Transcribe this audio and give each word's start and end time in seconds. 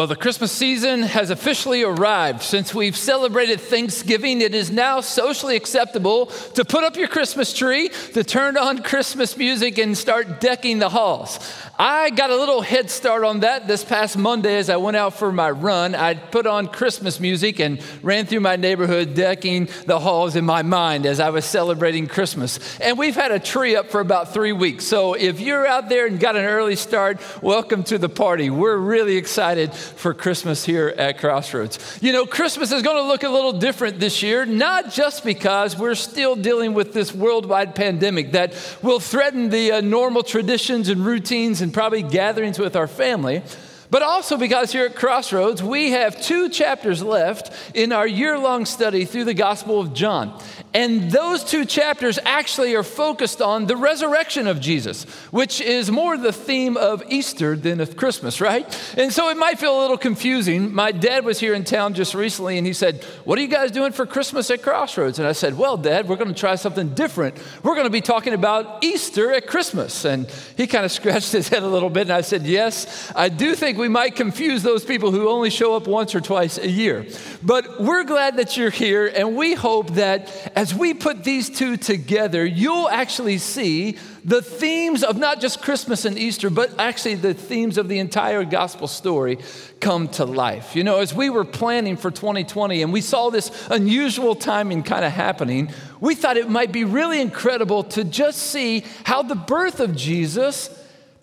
Well, 0.00 0.06
the 0.06 0.16
Christmas 0.16 0.50
season 0.50 1.02
has 1.02 1.28
officially 1.28 1.82
arrived. 1.82 2.40
Since 2.40 2.74
we've 2.74 2.96
celebrated 2.96 3.60
Thanksgiving, 3.60 4.40
it 4.40 4.54
is 4.54 4.70
now 4.70 5.02
socially 5.02 5.56
acceptable 5.56 6.28
to 6.54 6.64
put 6.64 6.84
up 6.84 6.96
your 6.96 7.06
Christmas 7.06 7.52
tree, 7.52 7.90
to 8.14 8.24
turn 8.24 8.56
on 8.56 8.82
Christmas 8.82 9.36
music, 9.36 9.76
and 9.76 9.98
start 9.98 10.40
decking 10.40 10.78
the 10.78 10.88
halls. 10.88 11.38
I 11.78 12.08
got 12.08 12.30
a 12.30 12.36
little 12.36 12.62
head 12.62 12.90
start 12.90 13.24
on 13.24 13.40
that 13.40 13.68
this 13.68 13.84
past 13.84 14.16
Monday 14.16 14.56
as 14.56 14.70
I 14.70 14.76
went 14.76 14.96
out 14.96 15.18
for 15.18 15.32
my 15.32 15.50
run. 15.50 15.94
I 15.94 16.14
put 16.14 16.46
on 16.46 16.68
Christmas 16.68 17.20
music 17.20 17.58
and 17.58 17.78
ran 18.02 18.24
through 18.24 18.40
my 18.40 18.56
neighborhood 18.56 19.14
decking 19.14 19.68
the 19.86 19.98
halls 19.98 20.34
in 20.34 20.46
my 20.46 20.62
mind 20.62 21.04
as 21.04 21.20
I 21.20 21.28
was 21.28 21.44
celebrating 21.44 22.06
Christmas. 22.06 22.78
And 22.80 22.98
we've 22.98 23.14
had 23.14 23.32
a 23.32 23.38
tree 23.38 23.76
up 23.76 23.90
for 23.90 24.00
about 24.00 24.32
three 24.32 24.52
weeks. 24.52 24.86
So 24.86 25.12
if 25.12 25.40
you're 25.40 25.66
out 25.66 25.90
there 25.90 26.06
and 26.06 26.18
got 26.18 26.36
an 26.36 26.44
early 26.44 26.76
start, 26.76 27.18
welcome 27.42 27.82
to 27.84 27.98
the 27.98 28.08
party. 28.08 28.48
We're 28.48 28.78
really 28.78 29.16
excited 29.16 29.72
for 29.96 30.14
Christmas 30.14 30.64
here 30.64 30.94
at 30.96 31.18
Crossroads. 31.18 31.98
You 32.00 32.12
know, 32.12 32.26
Christmas 32.26 32.72
is 32.72 32.82
going 32.82 32.96
to 32.96 33.08
look 33.08 33.22
a 33.22 33.28
little 33.28 33.52
different 33.52 34.00
this 34.00 34.22
year, 34.22 34.46
not 34.46 34.90
just 34.90 35.24
because 35.24 35.76
we're 35.76 35.94
still 35.94 36.36
dealing 36.36 36.74
with 36.74 36.92
this 36.92 37.14
worldwide 37.14 37.74
pandemic 37.74 38.32
that 38.32 38.54
will 38.82 39.00
threaten 39.00 39.50
the 39.50 39.72
uh, 39.72 39.80
normal 39.80 40.22
traditions 40.22 40.88
and 40.88 41.04
routines 41.04 41.60
and 41.60 41.72
probably 41.74 42.02
gatherings 42.02 42.58
with 42.58 42.76
our 42.76 42.86
family, 42.86 43.42
but 43.90 44.02
also 44.02 44.36
because 44.36 44.70
here 44.72 44.86
at 44.86 44.94
Crossroads, 44.94 45.62
we 45.62 45.90
have 45.90 46.20
two 46.20 46.48
chapters 46.48 47.02
left 47.02 47.52
in 47.74 47.92
our 47.92 48.06
year 48.06 48.38
long 48.38 48.64
study 48.64 49.04
through 49.04 49.24
the 49.24 49.34
Gospel 49.34 49.80
of 49.80 49.92
John. 49.92 50.40
And 50.72 51.10
those 51.10 51.42
two 51.42 51.64
chapters 51.64 52.18
actually 52.24 52.76
are 52.76 52.84
focused 52.84 53.42
on 53.42 53.66
the 53.66 53.76
resurrection 53.76 54.46
of 54.46 54.60
Jesus, 54.60 55.02
which 55.32 55.60
is 55.60 55.90
more 55.90 56.16
the 56.16 56.32
theme 56.32 56.76
of 56.76 57.02
Easter 57.08 57.56
than 57.56 57.80
of 57.80 57.96
Christmas, 57.96 58.40
right? 58.40 58.64
And 58.96 59.12
so 59.12 59.30
it 59.30 59.36
might 59.36 59.58
feel 59.58 59.76
a 59.76 59.80
little 59.80 59.98
confusing. 59.98 60.72
My 60.72 60.92
dad 60.92 61.24
was 61.24 61.40
here 61.40 61.54
in 61.54 61.64
town 61.64 61.94
just 61.94 62.14
recently 62.14 62.56
and 62.56 62.64
he 62.64 62.72
said, 62.72 63.02
What 63.24 63.36
are 63.38 63.42
you 63.42 63.48
guys 63.48 63.72
doing 63.72 63.90
for 63.90 64.06
Christmas 64.06 64.48
at 64.50 64.62
Crossroads? 64.62 65.18
And 65.18 65.26
I 65.26 65.32
said, 65.32 65.58
Well, 65.58 65.76
Dad, 65.76 66.08
we're 66.08 66.16
going 66.16 66.32
to 66.32 66.38
try 66.38 66.54
something 66.54 66.94
different. 66.94 67.36
We're 67.64 67.74
going 67.74 67.86
to 67.86 67.90
be 67.90 68.00
talking 68.00 68.32
about 68.32 68.84
Easter 68.84 69.32
at 69.32 69.48
Christmas. 69.48 70.04
And 70.04 70.30
he 70.56 70.68
kind 70.68 70.84
of 70.84 70.92
scratched 71.00 71.32
his 71.32 71.48
head 71.48 71.64
a 71.64 71.68
little 71.68 71.90
bit 71.90 72.02
and 72.02 72.12
I 72.12 72.20
said, 72.20 72.42
Yes, 72.42 73.10
I 73.16 73.28
do 73.28 73.56
think 73.56 73.76
we 73.76 73.88
might 73.88 74.14
confuse 74.14 74.62
those 74.62 74.84
people 74.84 75.10
who 75.10 75.28
only 75.28 75.50
show 75.50 75.74
up 75.74 75.88
once 75.88 76.14
or 76.14 76.20
twice 76.20 76.58
a 76.58 76.68
year. 76.68 77.06
But 77.42 77.80
we're 77.80 78.04
glad 78.04 78.36
that 78.36 78.56
you're 78.56 78.70
here 78.70 79.08
and 79.08 79.34
we 79.34 79.54
hope 79.54 79.94
that 79.94 80.52
as 80.60 80.74
we 80.74 80.92
put 80.92 81.24
these 81.24 81.48
two 81.48 81.78
together, 81.78 82.44
you'll 82.44 82.86
actually 82.90 83.38
see 83.38 83.96
the 84.26 84.42
themes 84.42 85.02
of 85.02 85.16
not 85.16 85.40
just 85.40 85.62
Christmas 85.62 86.04
and 86.04 86.18
Easter, 86.18 86.50
but 86.50 86.78
actually 86.78 87.14
the 87.14 87.32
themes 87.32 87.78
of 87.78 87.88
the 87.88 87.98
entire 87.98 88.44
gospel 88.44 88.86
story 88.86 89.38
come 89.80 90.06
to 90.08 90.26
life. 90.26 90.76
You 90.76 90.84
know, 90.84 90.98
as 90.98 91.14
we 91.14 91.30
were 91.30 91.46
planning 91.46 91.96
for 91.96 92.10
2020 92.10 92.82
and 92.82 92.92
we 92.92 93.00
saw 93.00 93.30
this 93.30 93.50
unusual 93.70 94.34
timing 94.34 94.82
kind 94.82 95.02
of 95.02 95.12
happening, 95.12 95.72
we 95.98 96.14
thought 96.14 96.36
it 96.36 96.50
might 96.50 96.72
be 96.72 96.84
really 96.84 97.22
incredible 97.22 97.82
to 97.84 98.04
just 98.04 98.36
see 98.36 98.84
how 99.04 99.22
the 99.22 99.36
birth 99.36 99.80
of 99.80 99.96
Jesus 99.96 100.68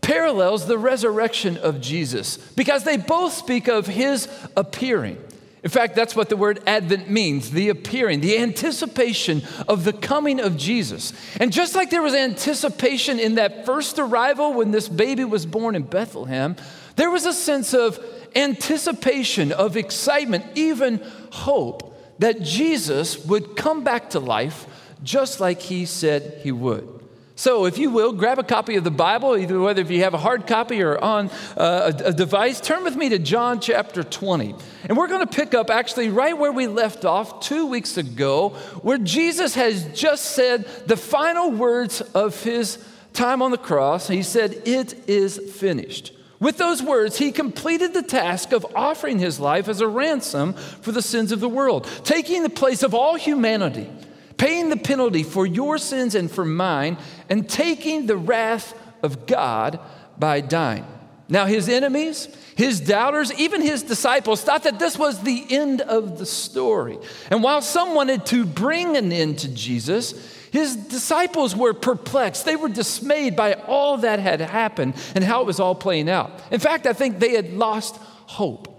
parallels 0.01 0.65
the 0.65 0.79
resurrection 0.79 1.57
of 1.57 1.79
Jesus 1.79 2.37
because 2.55 2.85
they 2.85 2.97
both 2.97 3.33
speak 3.33 3.67
of 3.67 3.85
his 3.85 4.27
appearing. 4.55 5.19
In 5.63 5.69
fact, 5.69 5.95
that's 5.95 6.15
what 6.15 6.29
the 6.29 6.37
word 6.37 6.61
Advent 6.67 7.09
means 7.09 7.51
the 7.51 7.69
appearing, 7.69 8.21
the 8.21 8.37
anticipation 8.37 9.41
of 9.67 9.83
the 9.83 9.93
coming 9.93 10.39
of 10.39 10.55
Jesus. 10.55 11.13
And 11.39 11.51
just 11.51 11.75
like 11.75 11.89
there 11.89 12.03
was 12.03 12.13
anticipation 12.13 13.19
in 13.19 13.35
that 13.35 13.65
first 13.65 13.97
arrival 13.97 14.53
when 14.53 14.71
this 14.71 14.87
baby 14.87 15.25
was 15.25 15.45
born 15.45 15.75
in 15.75 15.83
Bethlehem, 15.83 16.55
there 16.95 17.09
was 17.09 17.25
a 17.25 17.33
sense 17.33 17.73
of 17.73 17.99
anticipation, 18.35 19.51
of 19.51 19.75
excitement, 19.75 20.45
even 20.55 21.03
hope 21.31 21.95
that 22.19 22.41
Jesus 22.41 23.25
would 23.25 23.55
come 23.55 23.83
back 23.83 24.11
to 24.11 24.19
life 24.19 24.67
just 25.03 25.39
like 25.39 25.61
he 25.61 25.85
said 25.85 26.39
he 26.43 26.51
would. 26.51 26.96
So, 27.37 27.65
if 27.65 27.77
you 27.77 27.91
will, 27.91 28.13
grab 28.13 28.39
a 28.39 28.43
copy 28.43 28.77
of 28.77 28.83
the 28.83 28.89
Bible, 28.89 29.37
either 29.37 29.59
whether 29.59 29.79
if 29.79 29.91
you 29.91 30.01
have 30.01 30.15
a 30.15 30.17
hard 30.17 30.47
copy 30.47 30.81
or 30.81 30.97
on 30.97 31.29
uh, 31.55 31.93
a, 32.03 32.07
a 32.07 32.11
device, 32.11 32.59
turn 32.59 32.83
with 32.83 32.95
me 32.95 33.09
to 33.09 33.19
John 33.19 33.59
chapter 33.59 34.03
20. 34.03 34.55
And 34.85 34.97
we're 34.97 35.07
going 35.07 35.25
to 35.25 35.31
pick 35.31 35.53
up 35.53 35.69
actually 35.69 36.09
right 36.09 36.35
where 36.35 36.51
we 36.51 36.65
left 36.65 37.05
off 37.05 37.41
two 37.41 37.67
weeks 37.67 37.95
ago, 37.95 38.49
where 38.81 38.97
Jesus 38.97 39.53
has 39.53 39.85
just 39.93 40.31
said 40.31 40.65
the 40.87 40.97
final 40.97 41.51
words 41.51 42.01
of 42.01 42.43
his 42.43 42.83
time 43.13 43.43
on 43.43 43.51
the 43.51 43.59
cross. 43.59 44.07
He 44.07 44.23
said, 44.23 44.63
It 44.65 45.07
is 45.07 45.37
finished. 45.37 46.13
With 46.39 46.57
those 46.57 46.81
words, 46.81 47.19
he 47.19 47.31
completed 47.31 47.93
the 47.93 48.01
task 48.01 48.51
of 48.51 48.65
offering 48.75 49.19
his 49.19 49.39
life 49.39 49.67
as 49.67 49.79
a 49.79 49.87
ransom 49.87 50.53
for 50.53 50.91
the 50.91 51.03
sins 51.03 51.31
of 51.31 51.39
the 51.39 51.49
world, 51.49 51.87
taking 52.03 52.41
the 52.41 52.49
place 52.49 52.81
of 52.81 52.95
all 52.95 53.13
humanity 53.13 53.91
paying 54.37 54.69
the 54.69 54.77
penalty 54.77 55.23
for 55.23 55.45
your 55.45 55.77
sins 55.77 56.15
and 56.15 56.29
for 56.29 56.45
mine, 56.45 56.97
and 57.29 57.49
taking 57.49 58.05
the 58.05 58.17
wrath 58.17 58.73
of 59.03 59.25
God 59.25 59.79
by 60.17 60.41
dying. 60.41 60.85
Now, 61.29 61.45
his 61.45 61.67
enemies, 61.67 62.29
his 62.55 62.79
doubters, 62.79 63.33
even 63.33 63.61
his 63.61 63.83
disciples 63.83 64.41
thought 64.41 64.63
that 64.63 64.79
this 64.79 64.97
was 64.97 65.21
the 65.21 65.45
end 65.49 65.81
of 65.81 66.17
the 66.17 66.25
story. 66.25 66.97
And 67.29 67.43
while 67.43 67.61
some 67.61 67.95
wanted 67.95 68.25
to 68.27 68.45
bring 68.45 68.95
an 68.95 69.11
end 69.11 69.39
to 69.39 69.49
Jesus, 69.49 70.13
his 70.51 70.77
disciples 70.77 71.53
were 71.53 71.73
perplexed. 71.73 72.45
They 72.45 72.55
were 72.55 72.69
dismayed 72.69 73.35
by 73.35 73.53
all 73.53 73.97
that 73.97 74.19
had 74.19 74.39
happened 74.39 74.95
and 75.15 75.23
how 75.23 75.41
it 75.41 75.47
was 75.47 75.59
all 75.59 75.75
playing 75.75 76.09
out. 76.09 76.31
In 76.49 76.61
fact, 76.61 76.87
I 76.87 76.93
think 76.93 77.19
they 77.19 77.35
had 77.35 77.53
lost 77.53 77.97
hope. 77.97 78.73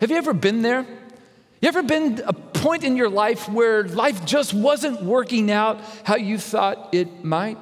Have 0.00 0.10
you 0.10 0.16
ever 0.16 0.32
been 0.32 0.62
there? 0.62 0.86
You 1.60 1.68
ever 1.68 1.82
been 1.82 2.22
point 2.58 2.84
in 2.84 2.96
your 2.96 3.08
life 3.08 3.48
where 3.48 3.84
life 3.84 4.24
just 4.24 4.52
wasn't 4.52 5.02
working 5.02 5.50
out 5.50 5.80
how 6.04 6.16
you 6.16 6.38
thought 6.38 6.90
it 6.92 7.24
might? 7.24 7.58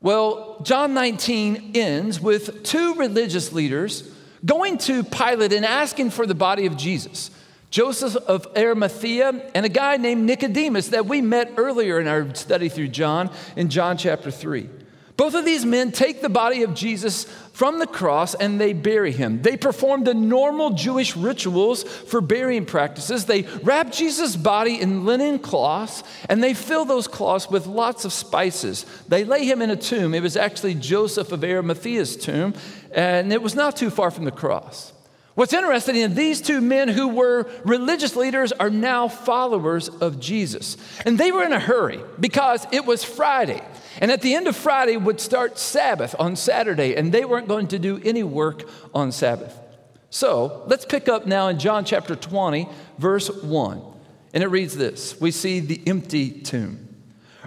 Well, 0.00 0.60
John 0.62 0.94
19 0.94 1.72
ends 1.74 2.20
with 2.20 2.62
two 2.62 2.94
religious 2.94 3.52
leaders 3.52 4.10
going 4.44 4.78
to 4.78 5.02
Pilate 5.02 5.52
and 5.52 5.64
asking 5.64 6.10
for 6.10 6.26
the 6.26 6.34
body 6.34 6.66
of 6.66 6.76
Jesus. 6.76 7.30
Joseph 7.70 8.16
of 8.16 8.46
Arimathea 8.56 9.50
and 9.54 9.66
a 9.66 9.68
guy 9.68 9.96
named 9.96 10.24
Nicodemus 10.24 10.88
that 10.88 11.06
we 11.06 11.20
met 11.20 11.54
earlier 11.56 12.00
in 12.00 12.06
our 12.06 12.32
study 12.34 12.68
through 12.68 12.88
John 12.88 13.30
in 13.56 13.68
John 13.68 13.96
chapter 13.96 14.30
3. 14.30 14.68
Both 15.16 15.34
of 15.34 15.44
these 15.46 15.64
men 15.64 15.92
take 15.92 16.20
the 16.20 16.28
body 16.28 16.62
of 16.62 16.74
Jesus 16.74 17.24
from 17.54 17.78
the 17.78 17.86
cross 17.86 18.34
and 18.34 18.60
they 18.60 18.74
bury 18.74 19.12
him. 19.12 19.40
They 19.40 19.56
perform 19.56 20.04
the 20.04 20.12
normal 20.12 20.70
Jewish 20.70 21.16
rituals 21.16 21.84
for 21.84 22.20
burying 22.20 22.66
practices. 22.66 23.24
They 23.24 23.42
wrap 23.62 23.90
Jesus' 23.90 24.36
body 24.36 24.78
in 24.78 25.06
linen 25.06 25.38
cloths 25.38 26.02
and 26.28 26.44
they 26.44 26.52
fill 26.52 26.84
those 26.84 27.08
cloths 27.08 27.48
with 27.48 27.66
lots 27.66 28.04
of 28.04 28.12
spices. 28.12 28.84
They 29.08 29.24
lay 29.24 29.46
him 29.46 29.62
in 29.62 29.70
a 29.70 29.76
tomb. 29.76 30.12
It 30.12 30.22
was 30.22 30.36
actually 30.36 30.74
Joseph 30.74 31.32
of 31.32 31.40
Arimathea's 31.40 32.16
tomb, 32.16 32.52
and 32.92 33.32
it 33.32 33.40
was 33.40 33.54
not 33.54 33.74
too 33.74 33.88
far 33.88 34.10
from 34.10 34.26
the 34.26 34.30
cross. 34.30 34.92
What's 35.36 35.52
interesting 35.52 35.96
is 35.96 36.14
these 36.14 36.40
two 36.40 36.62
men 36.62 36.88
who 36.88 37.08
were 37.08 37.46
religious 37.62 38.16
leaders 38.16 38.52
are 38.52 38.70
now 38.70 39.06
followers 39.06 39.90
of 39.90 40.18
Jesus. 40.18 40.78
And 41.04 41.18
they 41.18 41.30
were 41.30 41.44
in 41.44 41.52
a 41.52 41.60
hurry 41.60 42.00
because 42.18 42.66
it 42.72 42.86
was 42.86 43.04
Friday. 43.04 43.62
And 44.00 44.10
at 44.10 44.22
the 44.22 44.34
end 44.34 44.48
of 44.48 44.56
Friday 44.56 44.96
would 44.96 45.20
start 45.20 45.58
Sabbath 45.58 46.14
on 46.18 46.36
Saturday, 46.36 46.96
and 46.96 47.12
they 47.12 47.26
weren't 47.26 47.48
going 47.48 47.68
to 47.68 47.78
do 47.78 48.00
any 48.02 48.22
work 48.22 48.66
on 48.94 49.12
Sabbath. 49.12 49.54
So 50.08 50.64
let's 50.68 50.86
pick 50.86 51.06
up 51.06 51.26
now 51.26 51.48
in 51.48 51.58
John 51.58 51.84
chapter 51.84 52.16
20, 52.16 52.66
verse 52.96 53.30
1. 53.30 53.82
And 54.32 54.42
it 54.42 54.46
reads 54.46 54.74
this 54.74 55.20
We 55.20 55.32
see 55.32 55.60
the 55.60 55.82
empty 55.86 56.30
tomb. 56.30 56.85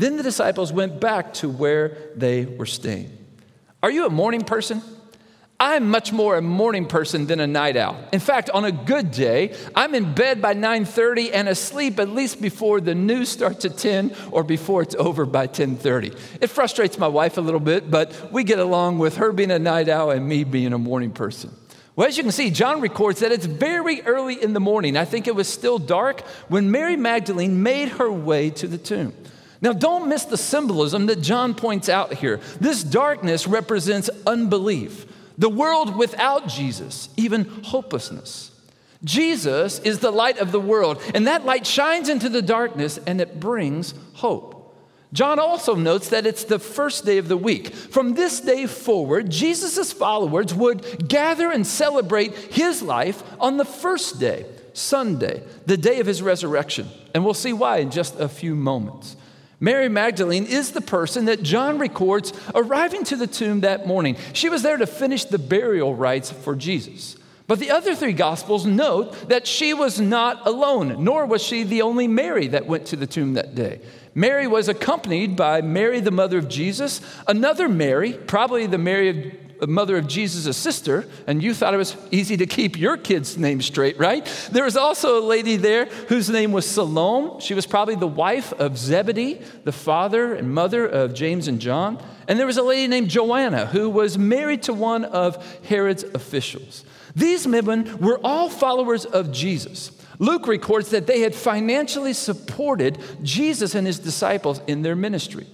Then 0.00 0.16
the 0.16 0.22
disciples 0.22 0.72
went 0.72 0.98
back 0.98 1.34
to 1.34 1.48
where 1.50 1.94
they 2.16 2.46
were 2.46 2.64
staying. 2.64 3.12
Are 3.82 3.90
you 3.90 4.06
a 4.06 4.10
morning 4.10 4.40
person? 4.40 4.80
I'm 5.62 5.90
much 5.90 6.10
more 6.10 6.38
a 6.38 6.40
morning 6.40 6.86
person 6.86 7.26
than 7.26 7.38
a 7.38 7.46
night 7.46 7.76
owl. 7.76 8.02
In 8.10 8.18
fact, 8.18 8.48
on 8.48 8.64
a 8.64 8.72
good 8.72 9.10
day, 9.10 9.54
I'm 9.76 9.94
in 9.94 10.14
bed 10.14 10.40
by 10.40 10.54
9:30 10.54 11.34
and 11.34 11.50
asleep 11.50 12.00
at 12.00 12.08
least 12.08 12.40
before 12.40 12.80
the 12.80 12.94
news 12.94 13.28
starts 13.28 13.66
at 13.66 13.76
10 13.76 14.12
or 14.30 14.42
before 14.42 14.80
it's 14.80 14.94
over 14.94 15.26
by 15.26 15.46
10:30. 15.46 16.14
It 16.40 16.46
frustrates 16.46 16.96
my 16.96 17.08
wife 17.08 17.36
a 17.36 17.42
little 17.42 17.60
bit, 17.60 17.90
but 17.90 18.32
we 18.32 18.42
get 18.42 18.58
along 18.58 19.00
with 19.00 19.16
her 19.18 19.32
being 19.32 19.50
a 19.50 19.58
night 19.58 19.90
owl 19.90 20.12
and 20.12 20.26
me 20.26 20.44
being 20.44 20.72
a 20.72 20.78
morning 20.78 21.10
person. 21.10 21.50
Well, 21.94 22.08
as 22.08 22.16
you 22.16 22.22
can 22.22 22.32
see, 22.32 22.48
John 22.48 22.80
records 22.80 23.20
that 23.20 23.32
it's 23.32 23.44
very 23.44 24.00
early 24.06 24.42
in 24.42 24.54
the 24.54 24.60
morning. 24.60 24.96
I 24.96 25.04
think 25.04 25.28
it 25.28 25.34
was 25.34 25.46
still 25.46 25.78
dark 25.78 26.22
when 26.48 26.70
Mary 26.70 26.96
Magdalene 26.96 27.62
made 27.62 27.90
her 28.00 28.10
way 28.10 28.48
to 28.48 28.66
the 28.66 28.78
tomb. 28.78 29.12
Now, 29.62 29.72
don't 29.72 30.08
miss 30.08 30.24
the 30.24 30.38
symbolism 30.38 31.06
that 31.06 31.20
John 31.20 31.54
points 31.54 31.88
out 31.88 32.14
here. 32.14 32.40
This 32.60 32.82
darkness 32.82 33.46
represents 33.46 34.08
unbelief 34.26 35.06
the 35.36 35.48
world 35.48 35.96
without 35.96 36.48
Jesus, 36.48 37.08
even 37.16 37.44
hopelessness. 37.64 38.50
Jesus 39.02 39.78
is 39.78 40.00
the 40.00 40.10
light 40.10 40.38
of 40.38 40.52
the 40.52 40.60
world, 40.60 41.02
and 41.14 41.26
that 41.26 41.46
light 41.46 41.66
shines 41.66 42.10
into 42.10 42.28
the 42.28 42.42
darkness 42.42 42.98
and 43.06 43.20
it 43.20 43.40
brings 43.40 43.94
hope. 44.14 44.76
John 45.12 45.38
also 45.38 45.74
notes 45.74 46.10
that 46.10 46.26
it's 46.26 46.44
the 46.44 46.58
first 46.58 47.04
day 47.04 47.18
of 47.18 47.28
the 47.28 47.36
week. 47.36 47.74
From 47.74 48.14
this 48.14 48.40
day 48.40 48.66
forward, 48.66 49.30
Jesus' 49.30 49.92
followers 49.92 50.54
would 50.54 51.08
gather 51.08 51.50
and 51.50 51.66
celebrate 51.66 52.34
his 52.34 52.80
life 52.80 53.22
on 53.40 53.56
the 53.56 53.64
first 53.64 54.20
day, 54.20 54.46
Sunday, 54.72 55.42
the 55.66 55.76
day 55.76 55.98
of 55.98 56.06
his 56.06 56.22
resurrection. 56.22 56.88
And 57.12 57.24
we'll 57.24 57.34
see 57.34 57.52
why 57.52 57.78
in 57.78 57.90
just 57.90 58.20
a 58.20 58.28
few 58.28 58.54
moments. 58.54 59.16
Mary 59.60 59.90
Magdalene 59.90 60.46
is 60.46 60.72
the 60.72 60.80
person 60.80 61.26
that 61.26 61.42
John 61.42 61.78
records 61.78 62.32
arriving 62.54 63.04
to 63.04 63.16
the 63.16 63.26
tomb 63.26 63.60
that 63.60 63.86
morning. 63.86 64.16
She 64.32 64.48
was 64.48 64.62
there 64.62 64.78
to 64.78 64.86
finish 64.86 65.26
the 65.26 65.38
burial 65.38 65.94
rites 65.94 66.30
for 66.30 66.56
Jesus. 66.56 67.16
But 67.46 67.58
the 67.58 67.70
other 67.70 67.94
three 67.94 68.14
gospels 68.14 68.64
note 68.64 69.28
that 69.28 69.46
she 69.46 69.74
was 69.74 70.00
not 70.00 70.46
alone, 70.46 71.04
nor 71.04 71.26
was 71.26 71.42
she 71.42 71.62
the 71.62 71.82
only 71.82 72.08
Mary 72.08 72.46
that 72.48 72.66
went 72.66 72.86
to 72.86 72.96
the 72.96 73.06
tomb 73.06 73.34
that 73.34 73.54
day. 73.54 73.80
Mary 74.14 74.46
was 74.46 74.68
accompanied 74.68 75.36
by 75.36 75.60
Mary, 75.60 76.00
the 76.00 76.10
mother 76.10 76.38
of 76.38 76.48
Jesus, 76.48 77.00
another 77.26 77.68
Mary, 77.68 78.12
probably 78.12 78.66
the 78.66 78.78
Mary 78.78 79.38
mother 79.66 79.96
of 79.96 80.06
Jesus' 80.06 80.56
sister, 80.56 81.06
and 81.26 81.42
you 81.42 81.54
thought 81.54 81.74
it 81.74 81.78
was 81.78 81.96
easy 82.10 82.36
to 82.36 82.46
keep 82.46 82.78
your 82.78 82.96
kid's 82.96 83.36
name 83.36 83.60
straight, 83.62 83.98
right? 83.98 84.24
There 84.50 84.64
was 84.64 84.76
also 84.76 85.18
a 85.18 85.24
lady 85.24 85.56
there 85.56 85.86
whose 86.08 86.30
name 86.30 86.52
was 86.52 86.66
Salome. 86.66 87.40
She 87.40 87.54
was 87.54 87.66
probably 87.66 87.94
the 87.94 88.06
wife 88.06 88.52
of 88.54 88.78
Zebedee, 88.78 89.40
the 89.64 89.72
father 89.72 90.34
and 90.34 90.54
mother 90.54 90.86
of 90.86 91.14
James 91.14 91.48
and 91.48 91.60
John. 91.60 92.02
And 92.28 92.38
there 92.38 92.46
was 92.46 92.58
a 92.58 92.62
lady 92.62 92.86
named 92.88 93.08
Joanna 93.08 93.66
who 93.66 93.90
was 93.90 94.16
married 94.16 94.62
to 94.64 94.72
one 94.72 95.04
of 95.04 95.44
Herod's 95.64 96.04
officials. 96.04 96.84
These 97.16 97.46
women 97.46 97.98
were 97.98 98.20
all 98.22 98.48
followers 98.48 99.04
of 99.04 99.32
Jesus. 99.32 99.90
Luke 100.18 100.46
records 100.46 100.90
that 100.90 101.06
they 101.06 101.20
had 101.20 101.34
financially 101.34 102.12
supported 102.12 102.98
Jesus 103.22 103.74
and 103.74 103.86
his 103.86 103.98
disciples 103.98 104.60
in 104.66 104.82
their 104.82 104.94
ministry. 104.94 105.46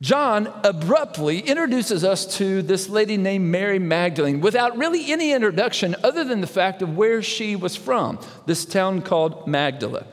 John 0.00 0.52
abruptly 0.62 1.40
introduces 1.40 2.04
us 2.04 2.36
to 2.36 2.62
this 2.62 2.88
lady 2.88 3.16
named 3.16 3.46
Mary 3.46 3.80
Magdalene 3.80 4.40
without 4.40 4.78
really 4.78 5.10
any 5.10 5.32
introduction 5.32 5.96
other 6.04 6.22
than 6.22 6.40
the 6.40 6.46
fact 6.46 6.82
of 6.82 6.96
where 6.96 7.20
she 7.20 7.56
was 7.56 7.74
from, 7.74 8.20
this 8.46 8.64
town 8.64 9.02
called 9.02 9.48
Magdala. 9.48 10.06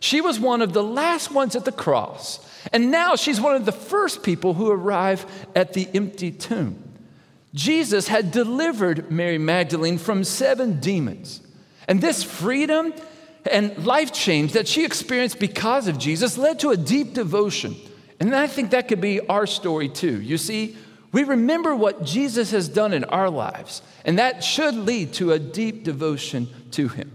She 0.00 0.20
was 0.20 0.40
one 0.40 0.60
of 0.60 0.72
the 0.72 0.82
last 0.82 1.30
ones 1.30 1.54
at 1.54 1.64
the 1.64 1.72
cross, 1.72 2.40
and 2.72 2.90
now 2.90 3.14
she's 3.14 3.40
one 3.40 3.54
of 3.54 3.64
the 3.64 3.72
first 3.72 4.24
people 4.24 4.54
who 4.54 4.70
arrive 4.72 5.24
at 5.54 5.72
the 5.72 5.88
empty 5.94 6.32
tomb. 6.32 6.82
Jesus 7.54 8.08
had 8.08 8.32
delivered 8.32 9.10
Mary 9.10 9.38
Magdalene 9.38 9.98
from 9.98 10.24
seven 10.24 10.80
demons, 10.80 11.40
and 11.86 12.00
this 12.00 12.24
freedom 12.24 12.92
and 13.50 13.86
life 13.86 14.12
change 14.12 14.52
that 14.52 14.66
she 14.66 14.84
experienced 14.84 15.38
because 15.38 15.86
of 15.86 15.96
Jesus 15.96 16.36
led 16.36 16.58
to 16.58 16.70
a 16.70 16.76
deep 16.76 17.14
devotion 17.14 17.76
and 18.20 18.34
I 18.34 18.46
think 18.46 18.70
that 18.70 18.88
could 18.88 19.00
be 19.00 19.20
our 19.26 19.46
story 19.46 19.88
too. 19.88 20.20
You 20.20 20.38
see, 20.38 20.76
we 21.12 21.24
remember 21.24 21.74
what 21.74 22.04
Jesus 22.04 22.50
has 22.50 22.68
done 22.68 22.92
in 22.92 23.04
our 23.04 23.30
lives, 23.30 23.82
and 24.04 24.18
that 24.18 24.44
should 24.44 24.74
lead 24.74 25.12
to 25.14 25.32
a 25.32 25.38
deep 25.38 25.84
devotion 25.84 26.48
to 26.72 26.88
him. 26.88 27.12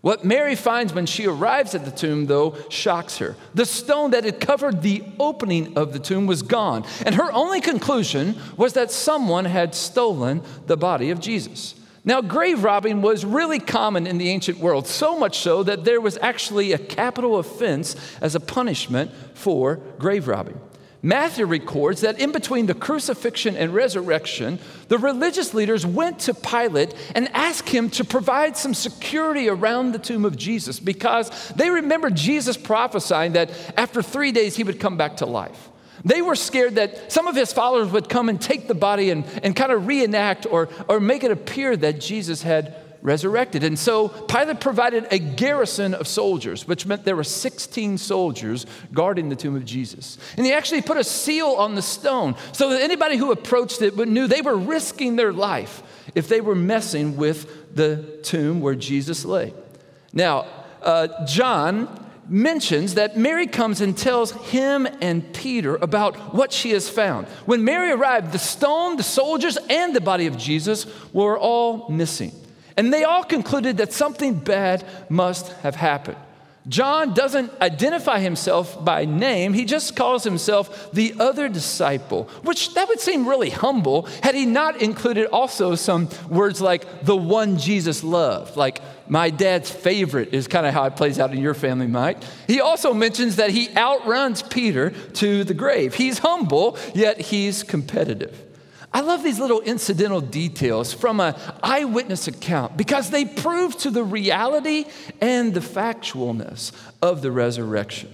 What 0.00 0.24
Mary 0.24 0.56
finds 0.56 0.92
when 0.92 1.06
she 1.06 1.26
arrives 1.26 1.76
at 1.76 1.84
the 1.84 1.90
tomb, 1.92 2.26
though, 2.26 2.56
shocks 2.68 3.18
her. 3.18 3.36
The 3.54 3.64
stone 3.64 4.10
that 4.10 4.24
had 4.24 4.40
covered 4.40 4.82
the 4.82 5.04
opening 5.20 5.78
of 5.78 5.92
the 5.92 6.00
tomb 6.00 6.26
was 6.26 6.42
gone, 6.42 6.84
and 7.06 7.14
her 7.14 7.32
only 7.32 7.60
conclusion 7.60 8.36
was 8.56 8.72
that 8.72 8.90
someone 8.90 9.44
had 9.44 9.76
stolen 9.76 10.42
the 10.66 10.76
body 10.76 11.10
of 11.10 11.20
Jesus. 11.20 11.76
Now, 12.04 12.20
grave 12.20 12.64
robbing 12.64 13.00
was 13.00 13.24
really 13.24 13.60
common 13.60 14.08
in 14.08 14.18
the 14.18 14.28
ancient 14.28 14.58
world, 14.58 14.88
so 14.88 15.16
much 15.18 15.38
so 15.38 15.62
that 15.62 15.84
there 15.84 16.00
was 16.00 16.18
actually 16.20 16.72
a 16.72 16.78
capital 16.78 17.38
offense 17.38 17.94
as 18.20 18.34
a 18.34 18.40
punishment 18.40 19.12
for 19.34 19.76
grave 19.98 20.26
robbing. 20.26 20.60
Matthew 21.04 21.46
records 21.46 22.00
that 22.02 22.20
in 22.20 22.30
between 22.30 22.66
the 22.66 22.74
crucifixion 22.74 23.56
and 23.56 23.74
resurrection, 23.74 24.60
the 24.86 24.98
religious 24.98 25.52
leaders 25.52 25.84
went 25.84 26.20
to 26.20 26.34
Pilate 26.34 26.94
and 27.16 27.28
asked 27.34 27.68
him 27.68 27.90
to 27.90 28.04
provide 28.04 28.56
some 28.56 28.72
security 28.72 29.48
around 29.48 29.92
the 29.92 29.98
tomb 29.98 30.24
of 30.24 30.36
Jesus 30.36 30.78
because 30.78 31.52
they 31.56 31.70
remembered 31.70 32.14
Jesus 32.14 32.56
prophesying 32.56 33.32
that 33.32 33.50
after 33.76 34.00
three 34.00 34.30
days 34.30 34.54
he 34.54 34.62
would 34.62 34.78
come 34.78 34.96
back 34.96 35.16
to 35.16 35.26
life. 35.26 35.71
They 36.04 36.22
were 36.22 36.34
scared 36.34 36.76
that 36.76 37.12
some 37.12 37.26
of 37.28 37.36
his 37.36 37.52
followers 37.52 37.90
would 37.92 38.08
come 38.08 38.28
and 38.28 38.40
take 38.40 38.68
the 38.68 38.74
body 38.74 39.10
and, 39.10 39.24
and 39.42 39.54
kind 39.54 39.72
of 39.72 39.86
reenact 39.86 40.46
or, 40.50 40.68
or 40.88 41.00
make 41.00 41.24
it 41.24 41.30
appear 41.30 41.76
that 41.76 42.00
Jesus 42.00 42.42
had 42.42 42.74
resurrected. 43.02 43.64
And 43.64 43.78
so 43.78 44.08
Pilate 44.08 44.60
provided 44.60 45.06
a 45.10 45.18
garrison 45.18 45.92
of 45.94 46.06
soldiers, 46.06 46.66
which 46.66 46.86
meant 46.86 47.04
there 47.04 47.16
were 47.16 47.24
16 47.24 47.98
soldiers 47.98 48.64
guarding 48.92 49.28
the 49.28 49.36
tomb 49.36 49.56
of 49.56 49.64
Jesus. 49.64 50.18
And 50.36 50.46
he 50.46 50.52
actually 50.52 50.82
put 50.82 50.96
a 50.96 51.04
seal 51.04 51.48
on 51.48 51.74
the 51.74 51.82
stone 51.82 52.36
so 52.52 52.70
that 52.70 52.80
anybody 52.80 53.16
who 53.16 53.32
approached 53.32 53.82
it 53.82 53.96
knew 53.96 54.26
they 54.26 54.40
were 54.40 54.56
risking 54.56 55.16
their 55.16 55.32
life 55.32 55.82
if 56.14 56.28
they 56.28 56.40
were 56.40 56.54
messing 56.54 57.16
with 57.16 57.74
the 57.74 58.20
tomb 58.22 58.60
where 58.60 58.74
Jesus 58.74 59.24
lay. 59.24 59.52
Now, 60.12 60.46
uh, 60.82 61.26
John 61.26 62.01
mentions 62.28 62.94
that 62.94 63.16
Mary 63.16 63.46
comes 63.46 63.80
and 63.80 63.96
tells 63.96 64.32
him 64.32 64.86
and 65.00 65.32
Peter 65.32 65.76
about 65.76 66.34
what 66.34 66.52
she 66.52 66.70
has 66.70 66.88
found. 66.88 67.26
When 67.46 67.64
Mary 67.64 67.90
arrived, 67.90 68.32
the 68.32 68.38
stone, 68.38 68.96
the 68.96 69.02
soldiers, 69.02 69.58
and 69.68 69.94
the 69.94 70.00
body 70.00 70.26
of 70.26 70.38
Jesus 70.38 70.86
were 71.12 71.38
all 71.38 71.88
missing. 71.88 72.32
And 72.76 72.92
they 72.92 73.04
all 73.04 73.24
concluded 73.24 73.76
that 73.78 73.92
something 73.92 74.34
bad 74.34 74.84
must 75.08 75.52
have 75.58 75.74
happened. 75.76 76.16
John 76.68 77.12
doesn't 77.12 77.52
identify 77.60 78.20
himself 78.20 78.82
by 78.84 79.04
name, 79.04 79.52
he 79.52 79.64
just 79.64 79.96
calls 79.96 80.22
himself 80.22 80.92
the 80.92 81.14
other 81.18 81.48
disciple, 81.48 82.28
which 82.42 82.74
that 82.74 82.88
would 82.88 83.00
seem 83.00 83.28
really 83.28 83.50
humble 83.50 84.02
had 84.22 84.34
he 84.34 84.46
not 84.46 84.80
included 84.80 85.26
also 85.26 85.74
some 85.74 86.08
words 86.28 86.60
like 86.60 87.04
the 87.04 87.16
one 87.16 87.58
Jesus 87.58 88.04
loved, 88.04 88.56
like 88.56 88.80
my 89.08 89.28
dad's 89.30 89.70
favorite 89.70 90.32
is 90.32 90.46
kind 90.46 90.64
of 90.64 90.72
how 90.72 90.84
it 90.84 90.96
plays 90.96 91.18
out 91.18 91.32
in 91.32 91.40
your 91.40 91.54
family, 91.54 91.88
Mike. 91.88 92.18
He 92.46 92.60
also 92.60 92.94
mentions 92.94 93.36
that 93.36 93.50
he 93.50 93.68
outruns 93.76 94.42
Peter 94.42 94.90
to 95.14 95.44
the 95.44 95.54
grave. 95.54 95.94
He's 95.94 96.20
humble, 96.20 96.78
yet 96.94 97.20
he's 97.20 97.62
competitive. 97.64 98.51
I 98.94 99.00
love 99.00 99.22
these 99.22 99.38
little 99.38 99.60
incidental 99.60 100.20
details 100.20 100.92
from 100.92 101.20
an 101.20 101.34
eyewitness 101.62 102.28
account 102.28 102.76
because 102.76 103.10
they 103.10 103.24
prove 103.24 103.76
to 103.78 103.90
the 103.90 104.04
reality 104.04 104.84
and 105.20 105.54
the 105.54 105.60
factualness 105.60 106.72
of 107.00 107.22
the 107.22 107.32
resurrection. 107.32 108.12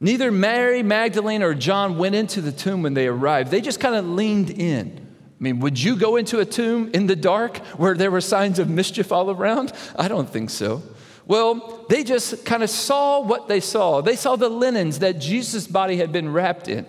Neither 0.00 0.30
Mary 0.30 0.84
Magdalene 0.84 1.42
or 1.42 1.54
John 1.54 1.98
went 1.98 2.14
into 2.14 2.40
the 2.40 2.52
tomb 2.52 2.82
when 2.82 2.94
they 2.94 3.08
arrived, 3.08 3.50
they 3.50 3.60
just 3.60 3.80
kind 3.80 3.96
of 3.96 4.06
leaned 4.06 4.50
in. 4.50 5.06
I 5.38 5.42
mean, 5.42 5.60
would 5.60 5.80
you 5.80 5.96
go 5.96 6.16
into 6.16 6.38
a 6.38 6.44
tomb 6.44 6.90
in 6.94 7.06
the 7.06 7.16
dark 7.16 7.58
where 7.76 7.94
there 7.94 8.10
were 8.10 8.20
signs 8.20 8.58
of 8.58 8.68
mischief 8.68 9.10
all 9.10 9.30
around? 9.30 9.72
I 9.96 10.08
don't 10.08 10.28
think 10.28 10.50
so. 10.50 10.82
Well, 11.26 11.84
they 11.88 12.04
just 12.04 12.44
kind 12.44 12.62
of 12.62 12.70
saw 12.70 13.20
what 13.20 13.48
they 13.48 13.60
saw. 13.60 14.00
They 14.00 14.16
saw 14.16 14.36
the 14.36 14.48
linens 14.48 15.00
that 15.00 15.20
Jesus' 15.20 15.66
body 15.66 15.96
had 15.96 16.10
been 16.10 16.32
wrapped 16.32 16.68
in. 16.68 16.86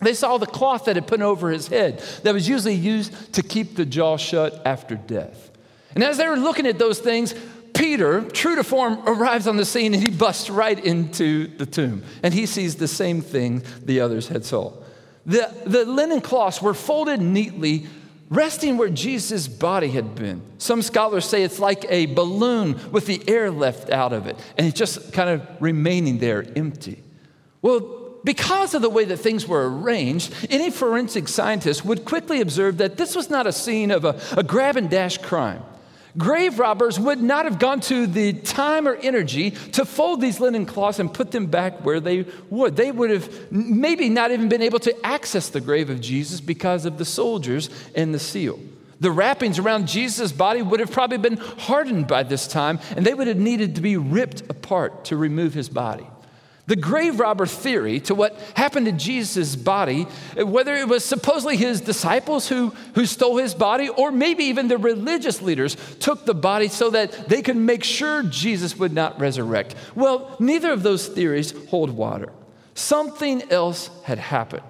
They 0.00 0.14
saw 0.14 0.38
the 0.38 0.46
cloth 0.46 0.84
that 0.84 0.96
had 0.96 1.06
put 1.06 1.20
over 1.20 1.50
his 1.50 1.68
head 1.68 1.98
that 2.22 2.32
was 2.32 2.48
usually 2.48 2.74
used 2.74 3.32
to 3.34 3.42
keep 3.42 3.74
the 3.74 3.84
jaw 3.84 4.16
shut 4.16 4.62
after 4.64 4.94
death. 4.94 5.50
And 5.94 6.04
as 6.04 6.18
they 6.18 6.28
were 6.28 6.36
looking 6.36 6.66
at 6.66 6.78
those 6.78 7.00
things, 7.00 7.34
Peter, 7.74 8.22
true 8.22 8.54
to 8.54 8.64
form, 8.64 9.00
arrives 9.06 9.46
on 9.46 9.56
the 9.56 9.64
scene 9.64 9.94
and 9.94 10.02
he 10.02 10.10
busts 10.10 10.50
right 10.50 10.78
into 10.84 11.48
the 11.56 11.66
tomb. 11.66 12.04
And 12.22 12.32
he 12.32 12.46
sees 12.46 12.76
the 12.76 12.88
same 12.88 13.20
thing 13.22 13.62
the 13.84 14.00
others 14.00 14.28
had 14.28 14.44
saw. 14.44 14.72
The, 15.26 15.52
the 15.66 15.84
linen 15.84 16.20
cloths 16.20 16.62
were 16.62 16.74
folded 16.74 17.20
neatly 17.20 17.86
resting 18.30 18.76
where 18.76 18.88
Jesus' 18.88 19.48
body 19.48 19.88
had 19.88 20.14
been. 20.14 20.42
Some 20.58 20.82
scholars 20.82 21.24
say 21.24 21.42
it's 21.42 21.58
like 21.58 21.86
a 21.88 22.06
balloon 22.06 22.78
with 22.92 23.06
the 23.06 23.22
air 23.28 23.50
left 23.50 23.90
out 23.90 24.12
of 24.12 24.26
it, 24.26 24.36
and 24.56 24.66
it's 24.66 24.78
just 24.78 25.12
kind 25.12 25.30
of 25.30 25.46
remaining 25.60 26.18
there 26.18 26.44
empty. 26.56 27.02
Well, 27.62 28.07
because 28.28 28.74
of 28.74 28.82
the 28.82 28.90
way 28.90 29.06
that 29.06 29.16
things 29.16 29.48
were 29.48 29.70
arranged, 29.70 30.34
any 30.50 30.70
forensic 30.70 31.28
scientist 31.28 31.82
would 31.82 32.04
quickly 32.04 32.42
observe 32.42 32.76
that 32.76 32.98
this 32.98 33.16
was 33.16 33.30
not 33.30 33.46
a 33.46 33.52
scene 33.52 33.90
of 33.90 34.04
a, 34.04 34.20
a 34.36 34.42
grab 34.42 34.76
and 34.76 34.90
dash 34.90 35.16
crime. 35.16 35.62
Grave 36.18 36.58
robbers 36.58 37.00
would 37.00 37.22
not 37.22 37.46
have 37.46 37.58
gone 37.58 37.80
to 37.80 38.06
the 38.06 38.34
time 38.34 38.86
or 38.86 38.96
energy 38.96 39.52
to 39.52 39.86
fold 39.86 40.20
these 40.20 40.40
linen 40.40 40.66
cloths 40.66 40.98
and 40.98 41.14
put 41.14 41.30
them 41.30 41.46
back 41.46 41.82
where 41.86 42.00
they 42.00 42.26
would. 42.50 42.76
They 42.76 42.92
would 42.92 43.08
have 43.08 43.50
maybe 43.50 44.10
not 44.10 44.30
even 44.30 44.50
been 44.50 44.60
able 44.60 44.80
to 44.80 45.06
access 45.06 45.48
the 45.48 45.62
grave 45.62 45.88
of 45.88 46.02
Jesus 46.02 46.42
because 46.42 46.84
of 46.84 46.98
the 46.98 47.06
soldiers 47.06 47.70
and 47.94 48.12
the 48.12 48.18
seal. 48.18 48.60
The 49.00 49.10
wrappings 49.10 49.58
around 49.58 49.88
Jesus' 49.88 50.32
body 50.32 50.60
would 50.60 50.80
have 50.80 50.92
probably 50.92 51.16
been 51.16 51.38
hardened 51.38 52.06
by 52.06 52.24
this 52.24 52.46
time, 52.46 52.78
and 52.94 53.06
they 53.06 53.14
would 53.14 53.26
have 53.26 53.38
needed 53.38 53.76
to 53.76 53.80
be 53.80 53.96
ripped 53.96 54.42
apart 54.50 55.06
to 55.06 55.16
remove 55.16 55.54
his 55.54 55.70
body. 55.70 56.06
The 56.68 56.76
grave 56.76 57.18
robber 57.18 57.46
theory 57.46 57.98
to 58.00 58.14
what 58.14 58.38
happened 58.54 58.84
to 58.86 58.92
Jesus' 58.92 59.56
body, 59.56 60.02
whether 60.36 60.74
it 60.74 60.86
was 60.86 61.02
supposedly 61.02 61.56
his 61.56 61.80
disciples 61.80 62.46
who, 62.46 62.74
who 62.94 63.06
stole 63.06 63.38
his 63.38 63.54
body, 63.54 63.88
or 63.88 64.12
maybe 64.12 64.44
even 64.44 64.68
the 64.68 64.76
religious 64.76 65.40
leaders 65.40 65.78
took 65.98 66.26
the 66.26 66.34
body 66.34 66.68
so 66.68 66.90
that 66.90 67.26
they 67.26 67.40
could 67.40 67.56
make 67.56 67.82
sure 67.82 68.22
Jesus 68.22 68.76
would 68.76 68.92
not 68.92 69.18
resurrect. 69.18 69.76
Well, 69.94 70.36
neither 70.38 70.70
of 70.70 70.82
those 70.82 71.08
theories 71.08 71.54
hold 71.70 71.88
water. 71.88 72.34
Something 72.74 73.50
else 73.50 73.88
had 74.04 74.18
happened. 74.18 74.62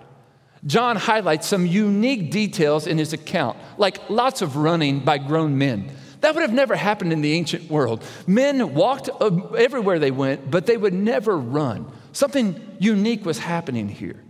John 0.67 0.95
highlights 0.95 1.49
some 1.49 1.67
unique 1.67 2.31
details 2.31 2.87
in 2.87 2.97
his 2.97 3.12
account, 3.12 3.59
like 3.76 4.09
lots 4.09 4.40
of 4.40 4.55
running 4.55 5.00
by 5.00 5.19
grown 5.19 5.59
men. 5.59 5.90
That 6.21 6.35
would 6.35 6.43
have 6.43 6.53
never 6.53 6.75
happened 6.75 7.13
in 7.13 7.21
the 7.21 7.33
ancient 7.33 7.71
world. 7.71 8.05
Men 8.27 8.75
walked 8.75 9.09
uh, 9.09 9.31
everywhere 9.57 9.99
they 9.99 10.11
went, 10.11 10.51
but 10.51 10.67
they 10.67 10.77
would 10.77 10.95
never 10.95 11.37
run. 11.37 11.91
Something 12.13 12.77
unique 12.81 13.25
was 13.25 13.39
happening 13.39 13.89
here. 13.89 14.23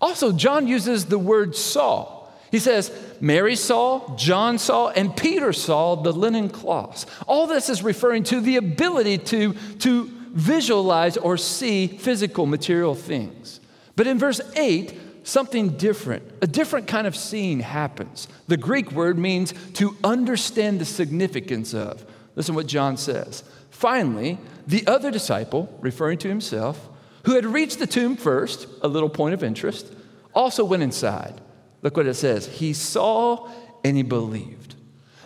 Also, 0.00 0.32
John 0.32 0.66
uses 0.66 1.06
the 1.06 1.18
word 1.18 1.56
saw. 1.56 2.26
He 2.50 2.58
says, 2.58 2.92
Mary 3.20 3.56
saw, 3.56 4.16
John 4.16 4.58
saw, 4.58 4.88
and 4.88 5.16
Peter 5.16 5.52
saw 5.52 5.96
the 5.96 6.12
linen 6.12 6.48
cloths. 6.48 7.06
All 7.26 7.46
this 7.46 7.68
is 7.68 7.82
referring 7.82 8.24
to 8.24 8.40
the 8.40 8.56
ability 8.56 9.18
to, 9.18 9.54
to 9.80 10.10
visualize 10.32 11.16
or 11.16 11.36
see 11.36 11.86
physical 11.86 12.46
material 12.46 12.94
things. 12.94 13.60
But 13.96 14.06
in 14.06 14.18
verse 14.18 14.40
8, 14.54 14.94
something 15.26 15.70
different, 15.70 16.22
a 16.40 16.46
different 16.46 16.86
kind 16.86 17.06
of 17.06 17.16
seeing 17.16 17.60
happens. 17.60 18.28
The 18.46 18.56
Greek 18.56 18.92
word 18.92 19.18
means 19.18 19.52
to 19.74 19.96
understand 20.04 20.80
the 20.80 20.84
significance 20.84 21.74
of. 21.74 22.06
Listen 22.36 22.54
what 22.54 22.68
John 22.68 22.96
says. 22.96 23.42
Finally, 23.70 24.38
the 24.66 24.86
other 24.86 25.10
disciple, 25.10 25.76
referring 25.80 26.18
to 26.18 26.28
himself, 26.28 26.88
who 27.24 27.34
had 27.34 27.44
reached 27.44 27.80
the 27.80 27.86
tomb 27.88 28.16
first, 28.16 28.68
a 28.82 28.88
little 28.88 29.08
point 29.08 29.34
of 29.34 29.42
interest, 29.42 29.92
also 30.32 30.64
went 30.64 30.84
inside. 30.84 31.40
Look 31.82 31.96
what 31.96 32.06
it 32.06 32.14
says. 32.14 32.46
He 32.46 32.72
saw 32.72 33.50
and 33.84 33.96
he 33.96 34.04
believed. 34.04 34.76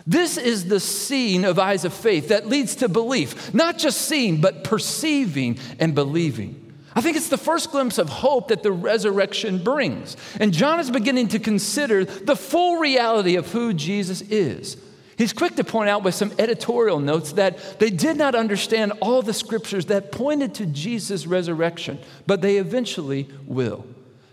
This 0.07 0.37
is 0.37 0.67
the 0.67 0.79
seeing 0.79 1.45
of 1.45 1.59
eyes 1.59 1.85
of 1.85 1.93
faith 1.93 2.29
that 2.29 2.47
leads 2.47 2.75
to 2.77 2.89
belief, 2.89 3.53
not 3.53 3.77
just 3.77 4.01
seeing, 4.01 4.41
but 4.41 4.63
perceiving 4.63 5.59
and 5.79 5.93
believing. 5.93 6.60
I 6.93 7.01
think 7.01 7.15
it's 7.15 7.29
the 7.29 7.37
first 7.37 7.71
glimpse 7.71 7.97
of 7.97 8.09
hope 8.09 8.49
that 8.49 8.63
the 8.63 8.71
resurrection 8.71 9.63
brings. 9.63 10.17
And 10.39 10.53
John 10.53 10.79
is 10.79 10.91
beginning 10.91 11.29
to 11.29 11.39
consider 11.39 12.03
the 12.03 12.35
full 12.35 12.77
reality 12.77 13.35
of 13.35 13.51
who 13.51 13.73
Jesus 13.73 14.21
is. 14.21 14.77
He's 15.17 15.33
quick 15.33 15.55
to 15.55 15.63
point 15.63 15.89
out 15.89 16.03
with 16.03 16.15
some 16.15 16.33
editorial 16.39 16.99
notes 16.99 17.33
that 17.33 17.79
they 17.79 17.91
did 17.91 18.17
not 18.17 18.33
understand 18.35 18.93
all 19.01 19.21
the 19.21 19.33
scriptures 19.33 19.85
that 19.85 20.11
pointed 20.11 20.55
to 20.55 20.65
Jesus' 20.65 21.27
resurrection, 21.27 21.99
but 22.25 22.41
they 22.41 22.57
eventually 22.57 23.29
will. 23.45 23.85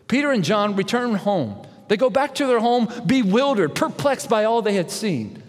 Peter 0.08 0.32
and 0.32 0.42
John 0.42 0.76
return 0.76 1.14
home. 1.14 1.66
They 1.88 1.96
go 1.96 2.10
back 2.10 2.34
to 2.36 2.46
their 2.46 2.60
home 2.60 2.88
bewildered, 3.06 3.74
perplexed 3.74 4.28
by 4.28 4.44
all 4.44 4.62
they 4.62 4.74
had 4.74 4.90
seen. 4.90 5.42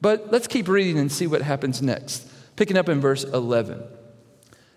But 0.00 0.32
let's 0.32 0.46
keep 0.46 0.68
reading 0.68 0.98
and 0.98 1.12
see 1.12 1.26
what 1.26 1.42
happens 1.42 1.82
next. 1.82 2.26
Picking 2.56 2.76
up 2.76 2.88
in 2.88 3.00
verse 3.00 3.24
11. 3.24 3.82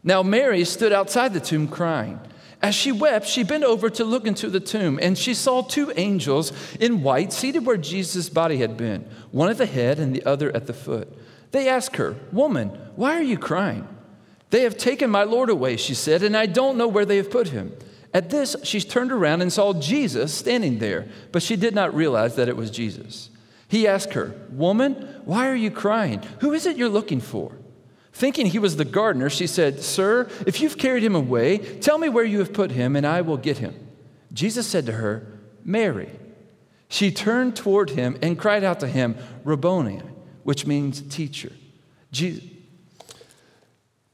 Now, 0.03 0.23
Mary 0.23 0.63
stood 0.65 0.93
outside 0.93 1.33
the 1.33 1.39
tomb 1.39 1.67
crying. 1.67 2.19
As 2.61 2.75
she 2.75 2.91
wept, 2.91 3.25
she 3.25 3.43
bent 3.43 3.63
over 3.63 3.89
to 3.89 4.03
look 4.03 4.27
into 4.27 4.49
the 4.49 4.59
tomb, 4.59 4.99
and 5.01 5.17
she 5.17 5.33
saw 5.33 5.61
two 5.61 5.93
angels 5.95 6.51
in 6.79 7.03
white 7.03 7.31
seated 7.31 7.65
where 7.65 7.77
Jesus' 7.77 8.29
body 8.29 8.57
had 8.57 8.75
been, 8.75 9.07
one 9.31 9.49
at 9.49 9.57
the 9.57 9.65
head 9.65 9.97
and 9.97 10.13
the 10.13 10.25
other 10.25 10.53
at 10.53 10.67
the 10.67 10.73
foot. 10.73 11.07
They 11.51 11.69
asked 11.69 11.95
her, 11.95 12.15
Woman, 12.31 12.69
why 12.95 13.17
are 13.17 13.23
you 13.23 13.37
crying? 13.37 13.87
They 14.49 14.63
have 14.63 14.77
taken 14.77 15.09
my 15.09 15.23
Lord 15.23 15.49
away, 15.49 15.77
she 15.77 15.93
said, 15.93 16.21
and 16.21 16.35
I 16.35 16.47
don't 16.47 16.77
know 16.77 16.87
where 16.87 17.05
they 17.05 17.17
have 17.17 17.31
put 17.31 17.49
him. 17.49 17.73
At 18.13 18.29
this, 18.29 18.55
she 18.63 18.81
turned 18.81 19.11
around 19.11 19.41
and 19.41 19.53
saw 19.53 19.73
Jesus 19.73 20.33
standing 20.33 20.79
there, 20.79 21.07
but 21.31 21.43
she 21.43 21.55
did 21.55 21.75
not 21.75 21.93
realize 21.93 22.35
that 22.35 22.49
it 22.49 22.57
was 22.57 22.71
Jesus. 22.71 23.29
He 23.67 23.87
asked 23.87 24.13
her, 24.13 24.33
Woman, 24.49 24.93
why 25.25 25.47
are 25.47 25.55
you 25.55 25.69
crying? 25.69 26.23
Who 26.41 26.53
is 26.53 26.65
it 26.65 26.75
you're 26.75 26.89
looking 26.89 27.21
for? 27.21 27.53
Thinking 28.13 28.47
he 28.47 28.59
was 28.59 28.75
the 28.75 28.85
gardener, 28.85 29.29
she 29.29 29.47
said, 29.47 29.81
Sir, 29.81 30.29
if 30.45 30.61
you've 30.61 30.77
carried 30.77 31.03
him 31.03 31.15
away, 31.15 31.57
tell 31.57 31.97
me 31.97 32.09
where 32.09 32.25
you 32.25 32.39
have 32.39 32.53
put 32.53 32.71
him, 32.71 32.95
and 32.95 33.05
I 33.05 33.21
will 33.21 33.37
get 33.37 33.59
him. 33.59 33.75
Jesus 34.33 34.67
said 34.67 34.85
to 34.87 34.93
her, 34.93 35.25
Mary. 35.63 36.09
She 36.89 37.11
turned 37.11 37.55
toward 37.55 37.91
him 37.91 38.17
and 38.21 38.37
cried 38.37 38.63
out 38.63 38.79
to 38.79 38.87
him, 38.87 39.15
Rabboni, 39.43 40.01
which 40.43 40.65
means 40.65 41.01
teacher. 41.01 41.51
Jesus. 42.11 42.43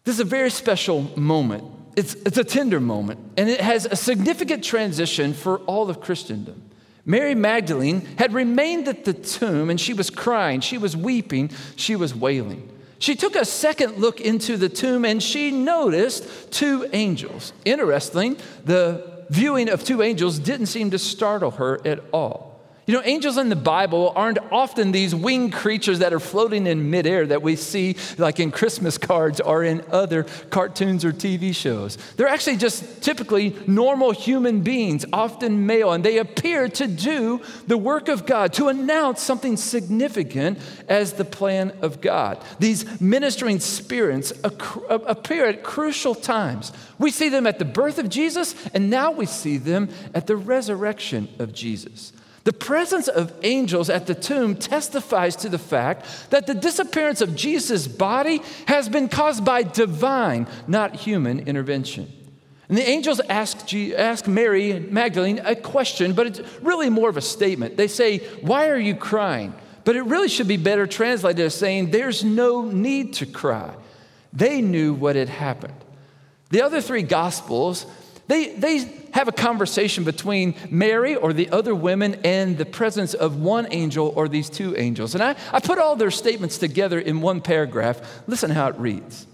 This 0.03 0.15
is 0.15 0.19
a 0.19 0.25
very 0.25 0.51
special 0.51 1.09
moment. 1.17 1.63
It's, 1.95 2.13
it's 2.13 2.37
a 2.37 2.43
tender 2.43 2.81
moment, 2.81 3.19
and 3.37 3.49
it 3.49 3.61
has 3.61 3.85
a 3.85 3.95
significant 3.95 4.63
transition 4.63 5.33
for 5.33 5.59
all 5.59 5.89
of 5.89 6.01
Christendom. 6.01 6.69
Mary 7.05 7.35
Magdalene 7.35 8.01
had 8.17 8.33
remained 8.33 8.87
at 8.87 9.05
the 9.05 9.13
tomb, 9.13 9.69
and 9.69 9.79
she 9.79 9.93
was 9.93 10.09
crying, 10.09 10.59
she 10.59 10.77
was 10.77 10.97
weeping, 10.97 11.51
she 11.75 11.95
was 11.95 12.13
wailing. 12.13 12.69
She 12.99 13.15
took 13.15 13.35
a 13.35 13.45
second 13.45 13.97
look 13.97 14.21
into 14.21 14.57
the 14.57 14.69
tomb 14.69 15.05
and 15.05 15.21
she 15.21 15.51
noticed 15.51 16.51
two 16.51 16.87
angels. 16.93 17.53
Interesting, 17.65 18.37
the 18.63 19.25
viewing 19.29 19.69
of 19.69 19.83
two 19.83 20.01
angels 20.01 20.39
didn't 20.39 20.67
seem 20.67 20.91
to 20.91 20.99
startle 20.99 21.51
her 21.51 21.85
at 21.85 21.99
all. 22.11 22.54
You 22.87 22.93
know, 22.93 23.01
angels 23.03 23.39
in 23.39 23.49
the 23.49 23.55
Bible 23.55 24.13
aren't 24.15 24.37
often 24.51 24.91
these 24.91 25.15
winged 25.15 25.53
creatures 25.53 25.99
that 25.99 26.13
are 26.13 26.19
floating 26.19 26.67
in 26.67 26.91
midair 26.91 27.25
that 27.25 27.41
we 27.41 27.55
see 27.55 27.95
like 28.19 28.39
in 28.39 28.51
Christmas 28.51 28.99
cards 28.99 29.41
or 29.41 29.63
in 29.63 29.83
other 29.91 30.25
cartoons 30.51 31.03
or 31.03 31.11
TV 31.11 31.55
shows. 31.55 31.97
They're 32.15 32.27
actually 32.27 32.57
just 32.57 33.01
typically 33.01 33.55
normal 33.65 34.11
human 34.11 34.61
beings, 34.61 35.03
often 35.11 35.65
male, 35.65 35.93
and 35.93 36.03
they 36.03 36.19
appear 36.19 36.69
to 36.69 36.85
do 36.85 37.41
the 37.65 37.77
work 37.77 38.07
of 38.07 38.27
God, 38.27 38.53
to 38.53 38.67
announce 38.67 39.19
something 39.19 39.57
significant 39.57 40.59
as 40.87 41.13
the 41.13 41.25
plan 41.25 41.75
of 41.81 42.01
God. 42.01 42.39
These 42.59 43.01
ministering 43.01 43.61
spirits 43.61 44.31
appear 44.43 45.47
at 45.47 45.63
crucial 45.63 46.13
times. 46.13 46.71
We 46.99 47.09
see 47.09 47.29
them 47.29 47.47
at 47.47 47.57
the 47.57 47.65
birth 47.65 47.97
of 47.97 48.09
Jesus, 48.09 48.53
and 48.75 48.91
now 48.91 49.09
we 49.09 49.25
see 49.25 49.57
them 49.57 49.89
at 50.13 50.27
the 50.27 50.35
resurrection 50.35 51.29
of 51.39 51.51
Jesus. 51.51 52.13
The 52.45 52.53
presence 52.53 53.07
of 53.07 53.33
angels 53.41 53.89
at 53.89 54.05
the 54.05 54.13
tomb 54.13 54.55
testifies 54.55 55.35
to 55.37 55.49
the 55.49 55.57
fact 55.57 56.05
that 56.29 56.45
the 56.45 56.53
disappearance 56.53 57.19
of 57.19 57.35
Jesus' 57.35 57.87
body 57.87 58.39
has 58.67 58.87
been 58.87 59.09
caused 59.09 59.43
by 59.43 59.63
divine, 59.63 60.45
not 60.67 60.95
human 60.95 61.39
intervention. 61.39 62.11
And 62.69 62.77
the 62.77 62.87
angels 62.87 63.19
ask, 63.29 63.73
ask 63.73 64.27
Mary 64.27 64.79
Magdalene 64.79 65.39
a 65.43 65.55
question, 65.55 66.13
but 66.13 66.27
it's 66.27 66.41
really 66.61 66.89
more 66.89 67.09
of 67.09 67.17
a 67.17 67.21
statement. 67.21 67.77
They 67.77 67.87
say, 67.87 68.19
Why 68.41 68.69
are 68.69 68.79
you 68.79 68.95
crying? 68.95 69.55
But 69.83 69.95
it 69.95 70.03
really 70.03 70.29
should 70.29 70.47
be 70.47 70.57
better 70.57 70.85
translated 70.85 71.43
as 71.43 71.55
saying, 71.55 71.89
There's 71.89 72.23
no 72.23 72.61
need 72.61 73.13
to 73.15 73.25
cry. 73.25 73.73
They 74.33 74.61
knew 74.61 74.93
what 74.93 75.15
had 75.15 75.29
happened. 75.29 75.73
The 76.51 76.61
other 76.61 76.79
three 76.79 77.03
gospels 77.03 77.87
they, 78.27 78.55
they 78.55 78.79
have 79.15 79.29
a 79.29 79.31
conversation 79.31 80.03
between 80.03 80.53
Mary 80.69 81.15
or 81.15 81.31
the 81.31 81.49
other 81.49 81.73
women 81.73 82.19
and 82.25 82.57
the 82.57 82.65
presence 82.65 83.13
of 83.13 83.37
one 83.37 83.65
angel 83.71 84.11
or 84.13 84.27
these 84.27 84.49
two 84.49 84.75
angels. 84.75 85.15
And 85.15 85.23
I, 85.23 85.37
I 85.53 85.61
put 85.61 85.79
all 85.79 85.95
their 85.95 86.11
statements 86.11 86.57
together 86.57 86.99
in 86.99 87.21
one 87.21 87.39
paragraph. 87.39 88.01
Listen 88.27 88.51
how 88.51 88.67
it 88.67 88.75
reads. 88.75 89.25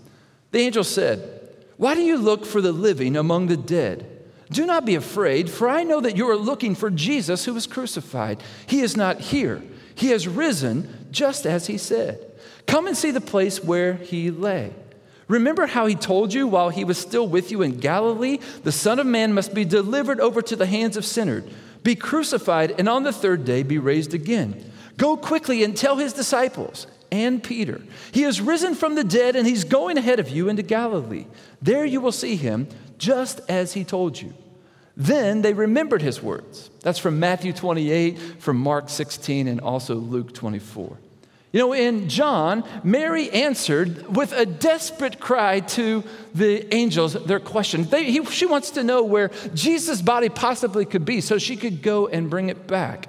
The 0.52 0.60
angel 0.60 0.84
said, 0.84 1.50
Why 1.78 1.96
do 1.96 2.02
you 2.02 2.18
look 2.18 2.46
for 2.46 2.62
the 2.62 2.72
living 2.72 3.18
among 3.18 3.48
the 3.48 3.58
dead? 3.58 4.06
Do 4.52 4.68
not 4.68 4.86
be 4.86 4.94
afraid, 4.94 5.50
for 5.50 5.68
I 5.68 5.82
know 5.82 6.00
that 6.00 6.16
you 6.16 6.30
are 6.30 6.38
looking 6.38 6.76
for 6.76 6.92
Jesus 6.92 7.46
who 7.46 7.56
was 7.56 7.66
crucified. 7.66 8.44
He 8.68 8.82
is 8.82 8.96
not 8.96 9.20
here, 9.20 9.64
he 9.96 10.10
has 10.10 10.28
risen 10.28 11.08
just 11.10 11.48
as 11.48 11.66
he 11.66 11.80
said. 11.80 12.20
Come 12.68 12.86
and 12.86 12.96
see 12.96 13.10
the 13.10 13.20
place 13.20 13.64
where 13.64 13.96
he 13.96 14.30
lay. 14.30 14.76
Remember 15.32 15.66
how 15.66 15.86
he 15.86 15.96
told 15.96 16.34
you 16.34 16.46
while 16.46 16.70
he 16.70 16.84
was 16.84 16.98
still 16.98 17.26
with 17.26 17.52
you 17.52 17.62
in 17.62 17.80
Galilee? 17.80 18.40
The 18.64 18.72
Son 18.74 19.00
of 19.00 19.08
Man 19.08 19.34
must 19.34 19.54
be 19.54 19.64
delivered 19.64 20.20
over 20.20 20.42
to 20.42 20.58
the 20.58 20.66
hands 20.66 20.98
of 20.98 21.06
sinners, 21.06 21.50
be 21.84 21.96
crucified, 21.96 22.76
and 22.78 22.90
on 22.90 23.04
the 23.04 23.14
third 23.14 23.46
day 23.46 23.64
be 23.64 23.78
raised 23.78 24.14
again. 24.14 24.70
Go 24.98 25.16
quickly 25.16 25.64
and 25.64 25.76
tell 25.76 25.96
his 25.96 26.12
disciples 26.12 26.86
and 27.14 27.42
Peter, 27.42 27.82
He 28.12 28.24
has 28.24 28.42
risen 28.42 28.76
from 28.76 28.96
the 28.96 29.06
dead 29.06 29.38
and 29.38 29.48
he's 29.48 29.64
going 29.64 29.98
ahead 29.98 30.20
of 30.20 30.28
you 30.28 30.50
into 30.50 30.64
Galilee. 30.64 31.28
There 31.62 31.86
you 31.86 32.02
will 32.02 32.12
see 32.12 32.36
him 32.36 32.68
just 32.98 33.40
as 33.48 33.72
he 33.72 33.86
told 33.86 34.22
you. 34.22 34.34
Then 34.98 35.44
they 35.44 35.54
remembered 35.54 36.02
his 36.02 36.22
words. 36.22 36.70
That's 36.82 37.00
from 37.00 37.20
Matthew 37.20 37.54
28, 37.54 38.42
from 38.42 38.58
Mark 38.58 38.90
16, 38.90 39.48
and 39.48 39.62
also 39.62 39.96
Luke 39.96 40.34
24. 40.34 40.98
You 41.52 41.60
know, 41.60 41.74
in 41.74 42.08
John, 42.08 42.64
Mary 42.84 43.30
answered 43.30 44.16
with 44.16 44.32
a 44.32 44.46
desperate 44.46 45.20
cry 45.20 45.60
to 45.60 46.04
the 46.34 46.74
angels 46.74 47.14
their 47.26 47.42
question. 47.42 47.84
They, 47.84 48.06
he, 48.06 48.24
she 48.26 48.46
wants 48.46 48.72
to 48.72 48.84
know 48.84 49.04
where 49.04 49.32
Jesus' 49.54 50.02
body 50.02 50.30
possibly 50.30 50.86
could 50.86 51.04
be 51.04 51.20
so 51.20 51.38
she 51.38 51.58
could 51.58 51.82
go 51.82 52.08
and 52.08 52.30
bring 52.30 52.48
it 52.48 52.68
back. 52.68 53.08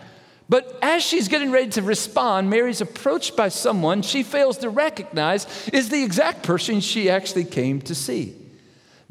But 0.48 0.76
as 0.82 1.04
she's 1.04 1.28
getting 1.28 1.52
ready 1.52 1.70
to 1.70 1.82
respond, 1.82 2.50
Mary's 2.50 2.80
approached 2.80 3.36
by 3.36 3.48
someone 3.48 4.02
she 4.02 4.24
fails 4.24 4.58
to 4.58 4.70
recognize 4.70 5.46
is 5.72 5.88
the 5.88 6.02
exact 6.02 6.42
person 6.42 6.80
she 6.80 7.08
actually 7.08 7.44
came 7.44 7.80
to 7.82 7.94
see. 7.94 8.34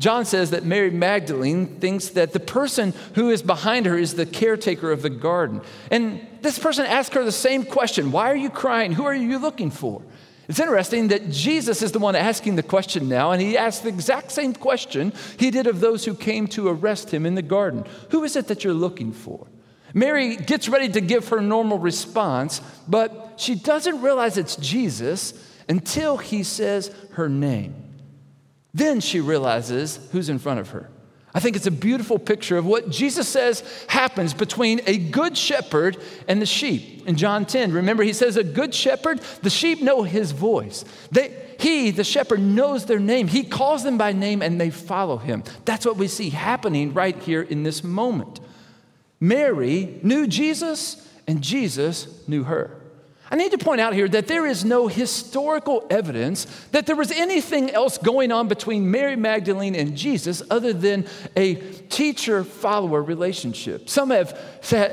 John 0.02 0.26
says 0.26 0.50
that 0.50 0.66
Mary 0.66 0.90
Magdalene 0.90 1.80
thinks 1.80 2.10
that 2.10 2.34
the 2.34 2.40
person 2.40 2.96
who 3.14 3.30
is 3.30 3.44
behind 3.44 3.86
her 3.86 3.96
is 3.96 4.16
the 4.16 4.26
caretaker 4.26 4.92
of 4.92 5.04
the 5.04 5.12
garden. 5.12 5.62
And 5.92 6.26
this 6.42 6.58
person 6.58 6.88
asks 6.88 7.14
her 7.14 7.24
the 7.24 7.32
same 7.32 7.64
question 7.64 8.12
Why 8.12 8.32
are 8.32 8.36
you 8.36 8.50
crying? 8.50 8.94
Who 8.94 9.06
are 9.06 9.14
you 9.14 9.38
looking 9.38 9.70
for? 9.70 10.02
It's 10.50 10.60
interesting 10.60 11.10
that 11.10 11.30
Jesus 11.30 11.84
is 11.84 11.92
the 11.92 12.00
one 12.00 12.16
asking 12.16 12.56
the 12.56 12.64
question 12.64 13.08
now, 13.08 13.32
and 13.32 13.40
he 13.40 13.56
asks 13.56 13.84
the 13.84 13.90
exact 13.90 14.32
same 14.32 14.56
question 14.56 15.14
he 15.38 15.52
did 15.52 15.68
of 15.68 15.80
those 15.80 16.04
who 16.04 16.16
came 16.16 16.48
to 16.48 16.68
arrest 16.68 17.14
him 17.14 17.28
in 17.28 17.36
the 17.36 17.44
garden 17.44 17.86
Who 18.10 18.24
is 18.24 18.36
it 18.36 18.48
that 18.48 18.64
you're 18.64 18.74
looking 18.74 19.14
for? 19.14 19.46
Mary 19.94 20.36
gets 20.36 20.68
ready 20.68 20.90
to 20.90 21.02
give 21.02 21.28
her 21.28 21.42
normal 21.42 21.78
response, 21.78 22.60
but 22.88 23.36
she 23.38 23.54
doesn't 23.54 24.02
realize 24.02 24.36
it's 24.36 24.56
Jesus 24.56 25.36
until 25.70 26.18
he 26.18 26.42
says 26.42 26.92
her 27.12 27.30
name. 27.30 27.91
Then 28.74 29.00
she 29.02 29.20
realizes 29.20 30.00
who's 30.12 30.30
in 30.30 30.40
front 30.40 30.60
of 30.60 30.70
her. 30.70 30.90
I 31.34 31.40
think 31.40 31.56
it's 31.56 31.68
a 31.68 31.72
beautiful 31.72 32.20
picture 32.20 32.58
of 32.58 32.66
what 32.66 32.90
Jesus 32.90 33.28
says 33.28 33.64
happens 33.88 34.34
between 34.34 34.82
a 34.86 34.98
good 34.98 35.38
shepherd 35.38 35.98
and 36.28 36.42
the 36.42 36.46
sheep. 36.46 37.08
In 37.08 37.16
John 37.16 37.46
10, 37.46 37.72
remember, 37.72 38.04
he 38.04 38.12
says, 38.12 38.36
A 38.36 38.44
good 38.44 38.76
shepherd, 38.76 39.22
the 39.42 39.50
sheep 39.50 39.82
know 39.82 40.04
his 40.04 40.34
voice. 40.34 40.84
They, 41.10 41.34
he, 41.58 41.92
the 41.92 42.04
shepherd, 42.04 42.42
knows 42.42 42.86
their 42.86 43.00
name. 43.00 43.28
He 43.28 43.44
calls 43.44 43.84
them 43.84 43.98
by 43.98 44.12
name 44.12 44.42
and 44.42 44.60
they 44.60 44.72
follow 44.72 45.18
him. 45.18 45.44
That's 45.64 45.86
what 45.86 45.96
we 45.96 46.10
see 46.10 46.32
happening 46.32 46.94
right 46.94 47.18
here 47.18 47.42
in 47.42 47.64
this 47.64 47.82
moment. 47.82 48.42
Mary 49.22 50.00
knew 50.02 50.28
Jesus, 50.28 51.08
and 51.28 51.42
Jesus 51.42 52.28
knew 52.28 52.44
her. 52.44 52.81
I 53.32 53.38
need 53.38 53.52
to 53.52 53.58
point 53.58 53.80
out 53.80 53.94
here 53.94 54.10
that 54.10 54.28
there 54.28 54.46
is 54.46 54.66
no 54.66 54.90
historical 54.90 55.88
evidence 55.90 56.46
that 56.72 56.86
there 56.86 56.98
was 56.98 57.12
anything 57.12 57.70
else 57.70 57.98
going 57.98 58.30
on 58.30 58.50
between 58.50 58.92
Mary 58.92 59.16
Magdalene 59.16 59.74
and 59.74 59.96
Jesus 59.96 60.44
other 60.50 60.74
than 60.74 61.08
a 61.38 61.56
teacher 61.56 62.44
follower 62.44 63.02
relationship. 63.02 63.88
Some 63.88 64.10
have 64.10 64.38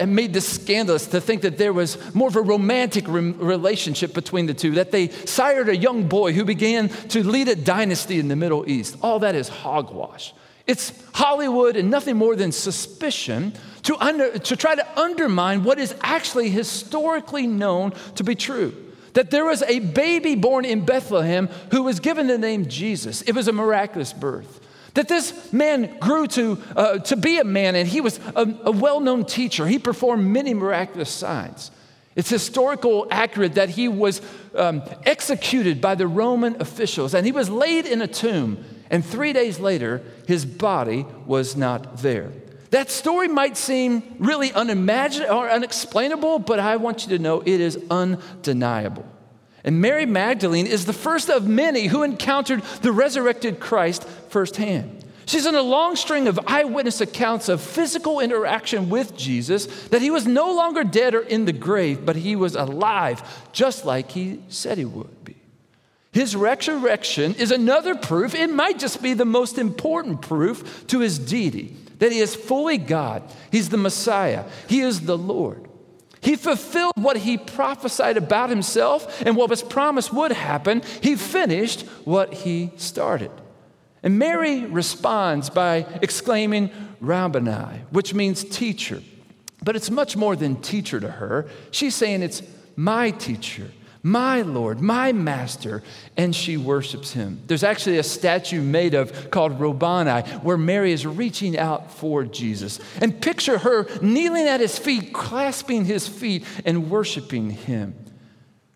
made 0.06 0.32
this 0.32 0.48
scandalous 0.48 1.08
to 1.08 1.20
think 1.20 1.42
that 1.42 1.58
there 1.58 1.72
was 1.72 2.14
more 2.14 2.28
of 2.28 2.36
a 2.36 2.40
romantic 2.40 3.08
relationship 3.08 4.14
between 4.14 4.46
the 4.46 4.54
two, 4.54 4.70
that 4.72 4.92
they 4.92 5.08
sired 5.08 5.68
a 5.68 5.76
young 5.76 6.08
boy 6.08 6.32
who 6.32 6.44
began 6.44 6.90
to 7.08 7.28
lead 7.28 7.48
a 7.48 7.56
dynasty 7.56 8.20
in 8.20 8.28
the 8.28 8.36
Middle 8.36 8.68
East. 8.70 8.96
All 9.02 9.18
that 9.18 9.34
is 9.34 9.48
hogwash. 9.48 10.32
It's 10.68 10.92
Hollywood 11.14 11.76
and 11.76 11.90
nothing 11.90 12.18
more 12.18 12.36
than 12.36 12.52
suspicion 12.52 13.54
to, 13.84 13.96
under, 13.96 14.38
to 14.38 14.54
try 14.54 14.74
to 14.74 15.00
undermine 15.00 15.64
what 15.64 15.78
is 15.78 15.94
actually 16.02 16.50
historically 16.50 17.46
known 17.46 17.92
to 18.16 18.22
be 18.22 18.34
true. 18.34 18.74
That 19.14 19.30
there 19.30 19.46
was 19.46 19.62
a 19.62 19.78
baby 19.78 20.34
born 20.34 20.66
in 20.66 20.84
Bethlehem 20.84 21.48
who 21.70 21.84
was 21.84 22.00
given 22.00 22.26
the 22.26 22.36
name 22.36 22.68
Jesus. 22.68 23.22
It 23.22 23.32
was 23.32 23.48
a 23.48 23.52
miraculous 23.52 24.12
birth. 24.12 24.60
That 24.92 25.08
this 25.08 25.52
man 25.54 25.98
grew 26.00 26.26
to, 26.28 26.58
uh, 26.76 26.98
to 26.98 27.16
be 27.16 27.38
a 27.38 27.44
man 27.44 27.74
and 27.74 27.88
he 27.88 28.02
was 28.02 28.20
a, 28.36 28.46
a 28.64 28.70
well 28.70 29.00
known 29.00 29.24
teacher. 29.24 29.66
He 29.66 29.78
performed 29.78 30.26
many 30.26 30.52
miraculous 30.52 31.10
signs. 31.10 31.70
It's 32.14 32.28
historical 32.28 33.06
accurate 33.10 33.54
that 33.54 33.70
he 33.70 33.88
was 33.88 34.20
um, 34.54 34.82
executed 35.06 35.80
by 35.80 35.94
the 35.94 36.06
Roman 36.06 36.60
officials 36.60 37.14
and 37.14 37.24
he 37.24 37.32
was 37.32 37.48
laid 37.48 37.86
in 37.86 38.02
a 38.02 38.08
tomb. 38.08 38.62
And 38.90 39.04
three 39.04 39.32
days 39.32 39.58
later, 39.58 40.02
his 40.26 40.44
body 40.44 41.06
was 41.26 41.56
not 41.56 41.98
there. 41.98 42.32
That 42.70 42.90
story 42.90 43.28
might 43.28 43.56
seem 43.56 44.02
really 44.18 44.52
unimaginable 44.52 45.34
or 45.34 45.50
unexplainable, 45.50 46.40
but 46.40 46.58
I 46.58 46.76
want 46.76 47.04
you 47.04 47.16
to 47.16 47.22
know 47.22 47.40
it 47.40 47.48
is 47.48 47.78
undeniable. 47.90 49.06
And 49.64 49.80
Mary 49.80 50.06
Magdalene 50.06 50.66
is 50.66 50.84
the 50.84 50.92
first 50.92 51.30
of 51.30 51.46
many 51.46 51.86
who 51.86 52.02
encountered 52.02 52.62
the 52.82 52.92
resurrected 52.92 53.58
Christ 53.58 54.04
firsthand. 54.28 55.04
She's 55.26 55.44
in 55.44 55.54
a 55.54 55.60
long 55.60 55.94
string 55.96 56.26
of 56.26 56.40
eyewitness 56.46 57.02
accounts 57.02 57.50
of 57.50 57.60
physical 57.60 58.20
interaction 58.20 58.88
with 58.88 59.14
Jesus, 59.14 59.66
that 59.88 60.00
he 60.00 60.10
was 60.10 60.26
no 60.26 60.54
longer 60.54 60.84
dead 60.84 61.14
or 61.14 61.20
in 61.20 61.44
the 61.44 61.52
grave, 61.52 62.06
but 62.06 62.16
he 62.16 62.34
was 62.34 62.54
alive, 62.54 63.22
just 63.52 63.84
like 63.84 64.10
he 64.12 64.40
said 64.48 64.78
he 64.78 64.86
would. 64.86 65.14
His 66.18 66.34
resurrection 66.34 67.36
is 67.36 67.52
another 67.52 67.94
proof, 67.94 68.34
it 68.34 68.50
might 68.50 68.80
just 68.80 69.00
be 69.00 69.14
the 69.14 69.24
most 69.24 69.56
important 69.56 70.20
proof 70.20 70.84
to 70.88 70.98
his 70.98 71.16
deity 71.16 71.76
that 72.00 72.10
he 72.10 72.18
is 72.18 72.34
fully 72.34 72.76
God. 72.76 73.22
He's 73.52 73.68
the 73.68 73.76
Messiah, 73.76 74.44
he 74.66 74.80
is 74.80 75.02
the 75.02 75.16
Lord. 75.16 75.68
He 76.20 76.34
fulfilled 76.34 76.94
what 76.96 77.18
he 77.18 77.38
prophesied 77.38 78.16
about 78.16 78.50
himself 78.50 79.22
and 79.24 79.36
what 79.36 79.48
was 79.48 79.62
promised 79.62 80.12
would 80.12 80.32
happen. 80.32 80.82
He 81.00 81.14
finished 81.14 81.82
what 82.04 82.34
he 82.34 82.72
started. 82.74 83.30
And 84.02 84.18
Mary 84.18 84.64
responds 84.66 85.48
by 85.48 85.86
exclaiming, 86.02 86.70
Rabboni, 87.00 87.82
which 87.90 88.12
means 88.12 88.42
teacher. 88.42 89.04
But 89.62 89.76
it's 89.76 89.88
much 89.88 90.16
more 90.16 90.34
than 90.34 90.60
teacher 90.62 90.98
to 90.98 91.12
her. 91.12 91.46
She's 91.70 91.94
saying 91.94 92.24
it's 92.24 92.42
my 92.74 93.12
teacher 93.12 93.70
my 94.02 94.42
Lord, 94.42 94.80
my 94.80 95.12
master, 95.12 95.82
and 96.16 96.34
she 96.34 96.56
worships 96.56 97.12
him. 97.12 97.42
There's 97.46 97.64
actually 97.64 97.98
a 97.98 98.02
statue 98.02 98.60
made 98.60 98.94
of 98.94 99.30
called 99.30 99.60
Rabboni 99.60 100.22
where 100.42 100.56
Mary 100.56 100.92
is 100.92 101.06
reaching 101.06 101.58
out 101.58 101.90
for 101.92 102.24
Jesus. 102.24 102.80
And 103.00 103.20
picture 103.20 103.58
her 103.58 103.86
kneeling 104.00 104.46
at 104.46 104.60
his 104.60 104.78
feet, 104.78 105.12
clasping 105.12 105.84
his 105.84 106.06
feet, 106.06 106.44
and 106.64 106.90
worshiping 106.90 107.50
him. 107.50 107.94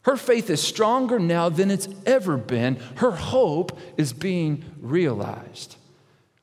Her 0.02 0.16
faith 0.16 0.50
is 0.50 0.60
stronger 0.60 1.18
now 1.18 1.48
than 1.48 1.70
it's 1.70 1.88
ever 2.04 2.36
been. 2.36 2.76
Her 2.96 3.12
hope 3.12 3.78
is 3.96 4.12
being 4.12 4.64
realized. 4.80 5.76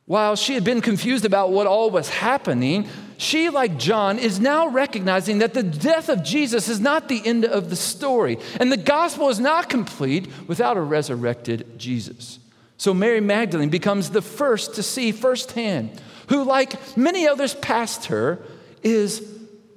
While 0.06 0.36
she 0.36 0.54
had 0.54 0.63
been 0.63 0.82
confused 0.82 1.26
about 1.26 1.52
what 1.52 1.68
all 1.68 1.92
was 1.92 2.10
happening, 2.10 2.88
she, 3.19 3.49
like 3.49 3.77
John, 3.77 4.17
is 4.17 4.39
now 4.39 4.69
recognizing 4.69 5.39
that 5.39 5.53
the 5.53 5.62
death 5.62 6.08
of 6.08 6.23
Jesus 6.23 6.69
is 6.69 6.79
not 6.79 7.10
the 7.10 7.21
end 7.25 7.43
of 7.43 7.69
the 7.69 7.75
story, 7.75 8.38
and 8.62 8.71
the 8.71 8.77
gospel 8.77 9.27
is 9.27 9.41
not 9.41 9.67
complete 9.67 10.29
without 10.47 10.77
a 10.77 10.82
resurrected 10.82 11.77
Jesus. 11.77 12.39
So 12.77 12.93
Mary 12.93 13.19
Magdalene 13.19 13.67
becomes 13.67 14.12
the 14.12 14.21
first 14.21 14.75
to 14.75 14.84
see 14.84 15.12
firsthand, 15.12 16.01
who, 16.29 16.45
like 16.45 16.95
many 16.95 17.27
others 17.27 17.55
past 17.55 18.05
her, 18.05 18.39
is 18.84 19.21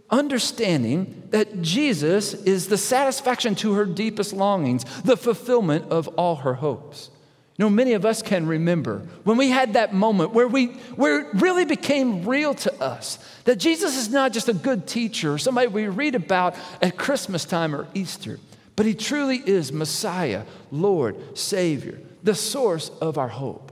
understanding 0.08 1.24
that 1.30 1.62
Jesus 1.62 2.34
is 2.34 2.68
the 2.68 2.78
satisfaction 2.78 3.56
to 3.56 3.72
her 3.72 3.86
deepest 3.86 4.32
longings, 4.32 4.84
the 5.02 5.16
fulfillment 5.16 5.90
of 5.90 6.06
all 6.10 6.36
her 6.36 6.54
hopes. 6.54 7.10
You 7.58 7.66
know, 7.66 7.70
many 7.70 7.92
of 7.92 8.06
us 8.06 8.22
can 8.22 8.46
remember 8.46 9.02
when 9.24 9.36
we 9.36 9.50
had 9.50 9.74
that 9.74 9.92
moment 9.92 10.32
where, 10.32 10.48
we, 10.48 10.68
where 10.96 11.20
it 11.20 11.34
really 11.34 11.66
became 11.66 12.24
real 12.24 12.54
to 12.54 12.82
us 12.82 13.18
that 13.44 13.56
Jesus 13.56 13.96
is 13.96 14.08
not 14.08 14.32
just 14.32 14.48
a 14.48 14.54
good 14.54 14.86
teacher 14.86 15.36
somebody 15.36 15.68
we 15.68 15.86
read 15.88 16.14
about 16.14 16.56
at 16.80 16.96
Christmas 16.96 17.44
time 17.44 17.74
or 17.74 17.86
Easter, 17.92 18.38
but 18.74 18.86
he 18.86 18.94
truly 18.94 19.36
is 19.36 19.70
Messiah, 19.70 20.44
Lord, 20.70 21.36
Savior, 21.36 22.00
the 22.22 22.34
source 22.34 22.90
of 23.02 23.18
our 23.18 23.28
hope. 23.28 23.70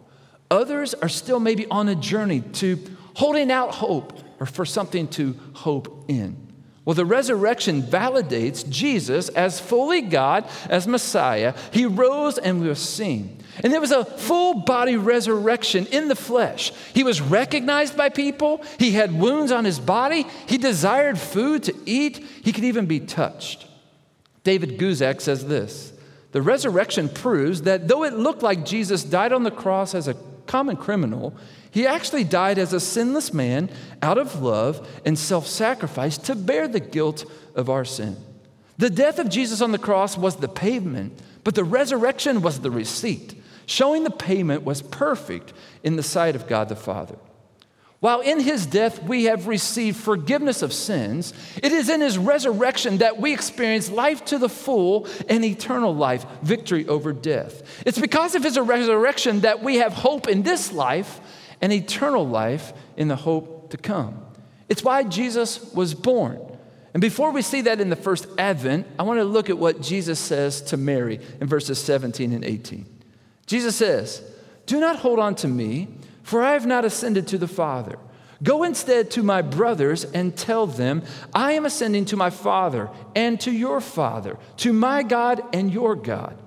Others 0.51 0.95
are 0.95 1.09
still 1.09 1.41
maybe 1.41 1.67
on 1.69 1.89
a 1.89 1.95
journey 1.95 2.43
to 2.55 2.79
holding 3.15 3.51
out 3.51 3.75
hope 3.75 4.13
or 4.41 4.47
for 4.47 4.67
something 4.67 5.09
to 5.09 5.35
hope 5.55 6.05
in. 6.09 6.37
Well, 6.85 6.95
the 6.95 7.05
resurrection 7.05 7.83
validates 7.83 8.69
Jesus 8.69 9.29
as 9.31 9.61
fully 9.61 10.01
God, 10.01 10.45
as 10.69 10.89
Messiah. 10.89 11.55
He 11.73 11.87
rose 11.87 12.37
and 12.37 12.63
was 12.63 12.79
seen. 12.79 13.39
And 13.63 13.73
there 13.73 13.81
was 13.81 13.93
a 13.93 14.05
full 14.05 14.55
body 14.61 14.97
resurrection 14.97 15.87
in 15.87 16.09
the 16.09 16.17
flesh. 16.17 16.73
He 16.95 17.05
was 17.05 17.21
recognized 17.21 17.97
by 17.97 18.09
people. 18.09 18.63
He 18.79 18.93
had 18.93 19.19
wounds 19.19 19.53
on 19.53 19.65
his 19.65 19.79
body. 19.79 20.27
He 20.47 20.59
desired 20.59 21.19
food 21.19 21.65
to 21.65 21.75
eat. 21.85 22.19
He 22.43 22.53
could 22.53 22.65
even 22.65 22.87
be 22.87 23.01
touched. 23.01 23.67
David 24.45 24.79
Guzik 24.79 25.21
says 25.21 25.47
this 25.47 25.93
The 26.33 26.43
resurrection 26.43 27.09
proves 27.09 27.63
that 27.63 27.89
though 27.89 28.05
it 28.05 28.15
looked 28.15 28.43
like 28.43 28.65
Jesus 28.65 29.05
died 29.05 29.33
on 29.33 29.43
the 29.43 29.51
cross 29.51 29.95
as 29.95 30.09
a 30.09 30.17
common 30.47 30.77
criminal, 30.77 31.37
he 31.71 31.87
actually 31.87 32.25
died 32.25 32.59
as 32.59 32.73
a 32.73 32.81
sinless 32.81 33.33
man 33.33 33.71
out 34.03 34.19
of 34.19 34.43
love 34.43 34.89
and 35.05 35.19
self 35.19 35.47
sacrifice 35.47 36.19
to 36.19 36.35
bear 36.35 36.67
the 36.67 36.81
guilt 36.81 37.31
of 37.55 37.71
our 37.71 37.85
sin. 37.85 38.17
The 38.79 38.91
death 38.91 39.19
of 39.19 39.29
Jesus 39.29 39.61
on 39.61 39.73
the 39.73 39.79
cross 39.79 40.17
was 40.17 40.37
the 40.37 40.49
pavement, 40.49 41.21
but 41.45 41.55
the 41.55 41.65
resurrection 41.65 42.41
was 42.41 42.61
the 42.61 42.71
receipt, 42.71 43.35
showing 43.71 44.03
the 44.03 44.11
payment 44.11 44.65
was 44.65 44.83
perfect 44.83 45.53
in 45.85 45.95
the 45.95 46.03
sight 46.03 46.35
of 46.35 46.49
God 46.49 46.69
the 46.69 46.75
Father. 46.75 47.17
While 48.01 48.21
in 48.21 48.41
his 48.41 48.67
death 48.67 49.01
we 49.05 49.25
have 49.25 49.47
received 49.47 49.97
forgiveness 49.97 50.63
of 50.63 50.73
sins, 50.73 51.33
it 51.63 51.71
is 51.71 51.89
in 51.89 52.01
his 52.01 52.19
resurrection 52.19 52.99
that 52.99 53.21
we 53.21 53.33
experience 53.33 53.89
life 53.89 54.25
to 54.25 54.39
the 54.39 54.49
full 54.49 55.07
and 55.29 55.45
eternal 55.45 55.95
life, 55.95 56.27
victory 56.43 56.89
over 56.89 57.13
death. 57.13 57.83
It's 57.87 57.99
because 57.99 58.35
of 58.35 58.43
his 58.43 58.59
resurrection 58.59 59.41
that 59.41 59.63
we 59.63 59.77
have 59.77 59.93
hope 59.93 60.27
in 60.27 60.43
this 60.43 60.73
life 60.73 61.21
and 61.61 61.73
eternal 61.73 62.27
life 62.27 62.73
in 62.97 63.07
the 63.07 63.17
hope 63.17 63.71
to 63.71 63.77
come. 63.77 64.21
It's 64.69 64.83
why 64.83 65.05
Jesus 65.05 65.73
was 65.73 65.95
born. 65.95 66.41
And 66.93 67.01
before 67.01 67.31
we 67.31 67.43
see 67.43 67.61
that 67.63 67.81
in 67.81 67.89
the 67.89 67.97
first 67.97 68.27
advent, 68.37 68.89
I 68.99 69.05
want 69.05 69.21
to 69.21 69.25
look 69.25 69.49
at 69.49 69.59
what 69.59 69.81
Jesus 69.81 70.19
says 70.19 70.61
to 70.63 70.77
Mary 70.77 71.21
in 71.41 71.47
verses 71.47 71.79
17 71.79 72.33
and 72.33 72.45
18. 72.45 73.00
Jesus 73.51 73.75
says, 73.75 74.23
Do 74.67 74.79
not 74.79 75.01
hold 75.01 75.19
on 75.19 75.35
to 75.37 75.49
me 75.49 75.89
for 76.23 76.41
I 76.41 76.53
have 76.53 76.65
not 76.65 76.85
ascended 76.85 77.27
to 77.27 77.39
the 77.39 77.49
Father. 77.49 77.99
Go 78.41 78.63
instead 78.63 79.11
to 79.11 79.23
my 79.25 79.43
brothers 79.43 80.05
and 80.05 80.37
tell 80.37 80.65
them, 80.65 81.03
I 81.35 81.55
am 81.55 81.67
ascending 81.67 82.05
to 82.05 82.17
my 82.17 82.31
Father 82.31 82.89
and 83.17 83.41
to 83.41 83.51
your 83.51 83.81
Father, 83.81 84.39
to 84.59 84.73
my 84.73 85.03
God 85.03 85.43
and 85.53 85.73
your 85.73 85.97
God. 85.97 86.39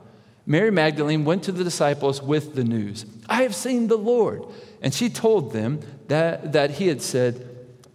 Mary 0.45 0.71
Magdalene 0.71 1.25
went 1.25 1.43
to 1.43 1.51
the 1.51 1.65
disciples 1.65 2.21
with 2.21 2.55
the 2.55 2.63
news 2.63 3.05
I 3.27 3.41
have 3.41 3.53
seen 3.53 3.89
the 3.89 3.97
Lord. 3.97 4.45
And 4.81 4.93
she 4.93 5.09
told 5.09 5.51
them 5.51 5.81
that, 6.07 6.53
that 6.53 6.71
he 6.71 6.87
had 6.87 7.01
said 7.01 7.45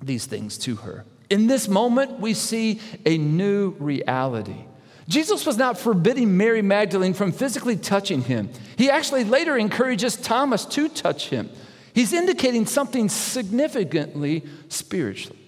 these 0.03 0.27
things 0.27 0.59
to 0.59 0.77
her. 0.77 1.07
In 1.31 1.47
this 1.47 1.69
moment, 1.69 2.21
we 2.21 2.35
see 2.35 2.83
a 3.07 3.17
new 3.17 3.71
reality. 3.79 4.67
Jesus 5.09 5.47
was 5.47 5.57
not 5.57 5.79
forbidding 5.79 6.37
Mary 6.37 6.61
Magdalene 6.61 7.15
from 7.15 7.33
physically 7.33 7.77
touching 7.77 8.23
him. 8.23 8.51
He 8.77 8.91
actually 8.91 9.25
later 9.25 9.57
encourages 9.57 10.17
Thomas 10.17 10.67
to 10.67 10.89
touch 10.89 11.31
him. 11.31 11.49
He's 11.95 12.13
indicating 12.13 12.67
something 12.67 13.09
significantly 13.09 14.45
spiritually. 14.69 15.39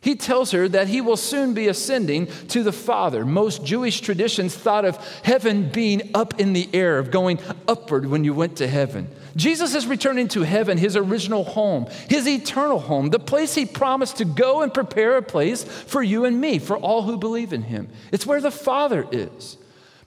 He 0.00 0.16
tells 0.16 0.50
her 0.50 0.68
that 0.68 0.88
he 0.88 1.00
will 1.00 1.16
soon 1.16 1.54
be 1.54 1.68
ascending 1.68 2.26
to 2.48 2.62
the 2.62 2.72
Father. 2.72 3.24
Most 3.24 3.64
Jewish 3.64 4.02
traditions 4.02 4.54
thought 4.54 4.84
of 4.84 4.96
heaven 5.22 5.70
being 5.70 6.10
up 6.12 6.38
in 6.38 6.52
the 6.52 6.68
air, 6.74 6.98
of 6.98 7.10
going 7.10 7.38
upward 7.66 8.04
when 8.04 8.22
you 8.22 8.34
went 8.34 8.56
to 8.56 8.66
heaven. 8.66 9.08
Jesus 9.36 9.74
is 9.74 9.86
returning 9.86 10.28
to 10.28 10.42
heaven, 10.42 10.78
his 10.78 10.96
original 10.96 11.44
home, 11.44 11.86
his 12.08 12.28
eternal 12.28 12.78
home, 12.78 13.10
the 13.10 13.18
place 13.18 13.54
he 13.54 13.66
promised 13.66 14.18
to 14.18 14.24
go 14.24 14.62
and 14.62 14.72
prepare 14.72 15.16
a 15.16 15.22
place 15.22 15.64
for 15.64 16.02
you 16.02 16.24
and 16.24 16.40
me, 16.40 16.58
for 16.58 16.76
all 16.76 17.02
who 17.02 17.16
believe 17.16 17.52
in 17.52 17.62
him. 17.62 17.88
It's 18.12 18.26
where 18.26 18.40
the 18.40 18.50
Father 18.50 19.06
is. 19.10 19.56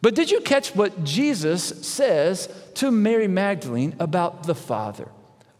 But 0.02 0.16
did 0.16 0.32
you 0.32 0.42
catch 0.42 0.76
what 0.76 1.04
Jesus 1.04 1.64
says 1.86 2.50
to 2.76 2.92
Mary 2.92 3.28
Magdalene 3.28 3.96
about 4.00 4.44
the 4.44 4.56
Father? 4.56 5.10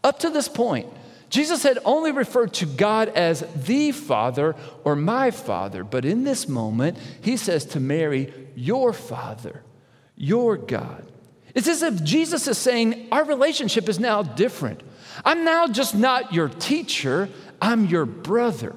Up 0.04 0.20
to 0.20 0.30
this 0.30 0.48
point, 0.48 0.86
Jesus 1.28 1.62
had 1.62 1.78
only 1.84 2.12
referred 2.12 2.54
to 2.54 2.66
God 2.66 3.08
as 3.10 3.44
the 3.54 3.92
Father 3.92 4.56
or 4.84 4.96
my 4.96 5.30
Father, 5.30 5.84
but 5.84 6.04
in 6.04 6.24
this 6.24 6.48
moment, 6.48 6.96
he 7.20 7.36
says 7.36 7.64
to 7.66 7.80
Mary, 7.80 8.32
Your 8.54 8.92
Father, 8.92 9.62
your 10.16 10.56
God. 10.56 11.04
It's 11.58 11.66
as 11.66 11.82
if 11.82 12.04
Jesus 12.04 12.46
is 12.46 12.56
saying, 12.56 13.08
Our 13.10 13.24
relationship 13.24 13.88
is 13.88 13.98
now 13.98 14.22
different. 14.22 14.80
I'm 15.24 15.44
now 15.44 15.66
just 15.66 15.92
not 15.92 16.32
your 16.32 16.48
teacher, 16.48 17.28
I'm 17.60 17.86
your 17.86 18.06
brother. 18.06 18.76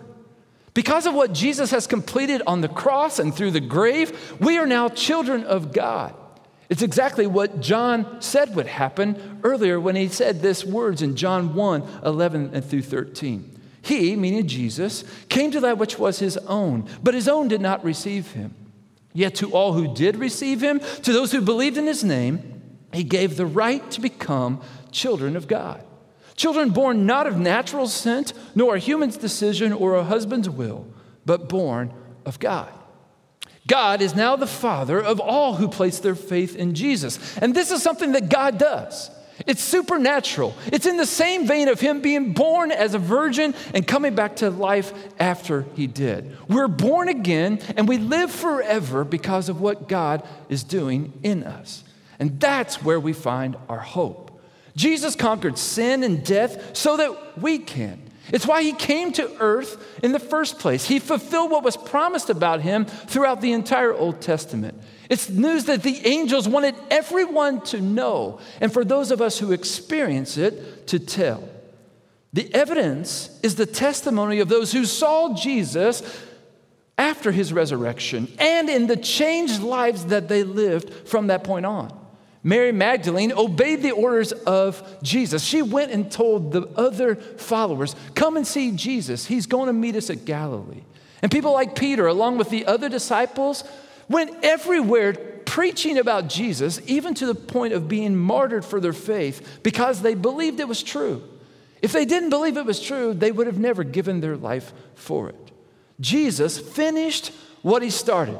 Because 0.74 1.06
of 1.06 1.14
what 1.14 1.32
Jesus 1.32 1.70
has 1.70 1.86
completed 1.86 2.42
on 2.48 2.62
the 2.62 2.68
cross 2.68 3.20
and 3.20 3.36
through 3.36 3.52
the 3.52 3.60
grave, 3.60 4.36
we 4.40 4.58
are 4.58 4.66
now 4.66 4.90
children 4.90 5.44
of 5.44 5.74
God. 5.74 6.16
It's 6.70 6.82
exactly 6.82 7.28
what 7.28 7.60
John 7.60 8.20
said 8.20 8.56
would 8.56 8.66
happen 8.66 9.42
earlier 9.44 9.80
when 9.80 9.96
he 9.96 10.08
said 10.08 10.42
this 10.42 10.66
words 10.66 11.04
in 11.04 11.16
John 11.16 11.54
1 11.54 11.84
11 12.04 12.50
and 12.52 12.66
through 12.66 12.82
13. 12.82 13.60
He, 13.84 14.16
meaning 14.16 14.48
Jesus, 14.48 15.04
came 15.30 15.52
to 15.52 15.60
that 15.60 15.78
which 15.78 16.00
was 16.00 16.18
his 16.18 16.36
own, 16.38 16.90
but 17.04 17.14
his 17.14 17.28
own 17.28 17.48
did 17.48 17.62
not 17.62 17.84
receive 17.84 18.32
him. 18.32 18.56
Yet 19.14 19.36
to 19.36 19.52
all 19.52 19.74
who 19.74 19.94
did 19.94 20.16
receive 20.16 20.62
him, 20.62 20.80
to 21.04 21.14
those 21.14 21.32
who 21.32 21.42
believed 21.42 21.78
in 21.78 21.86
his 21.86 22.04
name, 22.04 22.61
he 22.94 23.04
gave 23.04 23.38
the 23.38 23.46
right 23.46 23.90
to 23.92 24.02
become 24.02 24.62
children 24.92 25.36
of 25.36 25.48
God. 25.48 25.84
Children 26.36 26.72
born 26.72 27.06
not 27.06 27.28
of 27.28 27.38
natural 27.38 27.86
descent, 27.86 28.34
nor 28.56 28.76
a 28.76 28.80
human's 28.80 29.18
decision 29.18 29.72
or 29.74 29.96
a 29.96 30.04
husband's 30.04 30.50
will, 30.50 30.88
but 31.26 31.48
born 31.50 31.94
of 32.26 32.40
God. 32.40 32.72
God 33.68 34.02
is 34.02 34.16
now 34.16 34.36
the 34.36 34.48
Father 34.48 35.00
of 35.02 35.20
all 35.20 35.56
who 35.56 35.68
place 35.68 36.00
their 36.00 36.16
faith 36.16 36.56
in 36.56 36.74
Jesus. 36.74 37.38
And 37.38 37.54
this 37.54 37.72
is 37.72 37.84
something 37.84 38.14
that 38.14 38.30
God 38.30 38.58
does. 38.58 39.12
It's 39.48 39.64
supernatural. 39.64 40.56
It's 40.68 40.86
in 40.86 40.98
the 40.98 41.06
same 41.06 41.48
vein 41.48 41.68
of 41.68 41.80
Him 41.80 42.02
being 42.02 42.34
born 42.34 42.72
as 42.72 42.94
a 42.94 43.00
virgin 43.00 43.56
and 43.74 43.88
coming 43.88 44.16
back 44.16 44.38
to 44.38 44.50
life 44.50 44.94
after 45.20 45.66
He 45.76 45.88
did. 45.88 46.36
We're 46.48 46.68
born 46.68 47.08
again 47.08 47.60
and 47.78 47.88
we 47.88 47.98
live 47.98 48.32
forever 48.32 49.04
because 49.04 49.50
of 49.50 49.62
what 49.62 49.88
God 49.88 50.28
is 50.50 50.64
doing 50.64 51.14
in 51.24 51.44
us. 51.44 51.84
And 52.22 52.40
that's 52.40 52.84
where 52.84 53.00
we 53.00 53.14
find 53.14 53.58
our 53.68 53.80
hope. 53.80 54.40
Jesus 54.76 55.16
conquered 55.16 55.58
sin 55.58 56.04
and 56.04 56.24
death 56.24 56.78
so 56.78 56.96
that 56.98 57.42
we 57.42 57.58
can. 57.58 58.00
It's 58.32 58.46
why 58.46 58.62
he 58.62 58.74
came 58.74 59.12
to 59.14 59.36
earth 59.40 59.84
in 60.04 60.12
the 60.12 60.20
first 60.20 60.60
place. 60.60 60.86
He 60.86 61.00
fulfilled 61.00 61.50
what 61.50 61.64
was 61.64 61.76
promised 61.76 62.30
about 62.30 62.62
him 62.62 62.86
throughout 62.86 63.42
the 63.42 63.54
entire 63.54 63.92
Old 63.92 64.22
Testament. 64.22 64.80
It's 65.10 65.32
news 65.32 65.66
that 65.66 65.82
the 65.82 66.06
angels 66.06 66.48
wanted 66.48 66.76
everyone 66.92 67.62
to 67.62 67.82
know, 67.82 68.40
and 68.62 68.72
for 68.72 68.86
those 68.86 69.10
of 69.10 69.20
us 69.20 69.40
who 69.40 69.52
experience 69.52 70.38
it, 70.38 70.88
to 70.88 71.00
tell. 71.00 71.50
The 72.34 72.54
evidence 72.54 73.40
is 73.42 73.56
the 73.56 73.66
testimony 73.66 74.40
of 74.40 74.48
those 74.48 74.72
who 74.72 74.86
saw 74.86 75.36
Jesus 75.36 76.04
after 77.00 77.32
his 77.32 77.52
resurrection 77.52 78.32
and 78.38 78.70
in 78.70 78.86
the 78.86 78.96
changed 78.96 79.64
lives 79.64 80.06
that 80.06 80.30
they 80.30 80.44
lived 80.44 81.10
from 81.10 81.28
that 81.28 81.44
point 81.44 81.66
on. 81.66 81.98
Mary 82.44 82.72
Magdalene 82.72 83.32
obeyed 83.32 83.84
the 83.84 83.92
orders 83.92 84.32
of 84.32 85.00
Jesus. 85.04 85.44
She 85.44 85.62
went 85.62 85.92
and 85.92 86.12
told 86.12 86.52
the 86.52 86.68
other 86.76 87.16
followers, 87.16 87.96
Come 88.16 88.36
and 88.36 88.48
see 88.48 88.72
Jesus. 88.72 89.28
He's 89.28 89.46
going 89.46 89.68
to 89.68 89.74
meet 89.74 89.96
us 89.96 90.10
at 90.10 90.26
Galilee. 90.26 90.84
And 91.22 91.32
people 91.32 91.54
like 91.54 91.76
Peter, 91.76 92.08
along 92.08 92.40
with 92.40 92.50
the 92.50 92.66
other 92.66 92.90
disciples, 92.90 93.64
went 94.10 94.44
everywhere 94.44 95.14
preaching 95.14 95.98
about 95.98 96.30
Jesus, 96.30 96.82
even 96.88 97.14
to 97.14 97.26
the 97.26 97.36
point 97.36 97.74
of 97.74 97.88
being 97.88 98.16
martyred 98.16 98.66
for 98.66 98.80
their 98.80 98.94
faith 98.94 99.60
because 99.64 100.02
they 100.02 100.16
believed 100.16 100.60
it 100.60 100.68
was 100.68 100.82
true. 100.82 101.22
If 101.82 101.92
they 101.92 102.06
didn't 102.06 102.30
believe 102.30 102.58
it 102.58 102.66
was 102.66 102.80
true, 102.80 103.14
they 103.14 103.32
would 103.32 103.48
have 103.48 103.60
never 103.60 103.84
given 103.84 104.22
their 104.22 104.38
life 104.38 104.74
for 104.96 105.30
it. 105.30 105.52
Jesus 106.00 106.58
finished 106.58 107.32
what 107.62 107.82
he 107.82 107.90
started. 107.90 108.40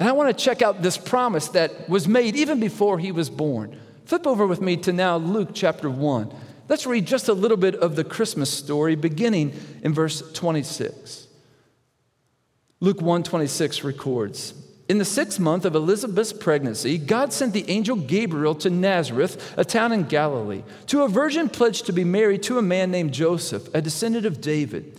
And 0.00 0.08
I 0.08 0.12
want 0.12 0.36
to 0.36 0.44
check 0.44 0.62
out 0.62 0.80
this 0.80 0.96
promise 0.96 1.48
that 1.48 1.88
was 1.88 2.08
made 2.08 2.34
even 2.34 2.58
before 2.58 2.98
he 2.98 3.12
was 3.12 3.28
born. 3.28 3.78
Flip 4.06 4.26
over 4.26 4.46
with 4.46 4.62
me 4.62 4.78
to 4.78 4.94
now 4.94 5.18
Luke 5.18 5.50
chapter 5.52 5.90
1. 5.90 6.34
Let's 6.70 6.86
read 6.86 7.06
just 7.06 7.28
a 7.28 7.34
little 7.34 7.58
bit 7.58 7.74
of 7.74 7.96
the 7.96 8.04
Christmas 8.04 8.50
story 8.50 8.94
beginning 8.94 9.52
in 9.82 9.92
verse 9.92 10.22
26. 10.32 11.28
Luke 12.80 13.00
1:26 13.02 13.84
records, 13.84 14.54
in 14.88 14.96
the 14.96 15.04
sixth 15.04 15.38
month 15.38 15.66
of 15.66 15.74
Elizabeth's 15.74 16.32
pregnancy, 16.32 16.96
God 16.96 17.32
sent 17.32 17.52
the 17.52 17.68
angel 17.68 17.94
Gabriel 17.94 18.54
to 18.56 18.70
Nazareth, 18.70 19.52
a 19.58 19.66
town 19.66 19.92
in 19.92 20.04
Galilee, 20.04 20.62
to 20.86 21.02
a 21.02 21.08
virgin 21.08 21.50
pledged 21.50 21.84
to 21.86 21.92
be 21.92 22.04
married 22.04 22.42
to 22.44 22.58
a 22.58 22.62
man 22.62 22.90
named 22.90 23.12
Joseph, 23.12 23.68
a 23.74 23.82
descendant 23.82 24.24
of 24.24 24.40
David. 24.40 24.98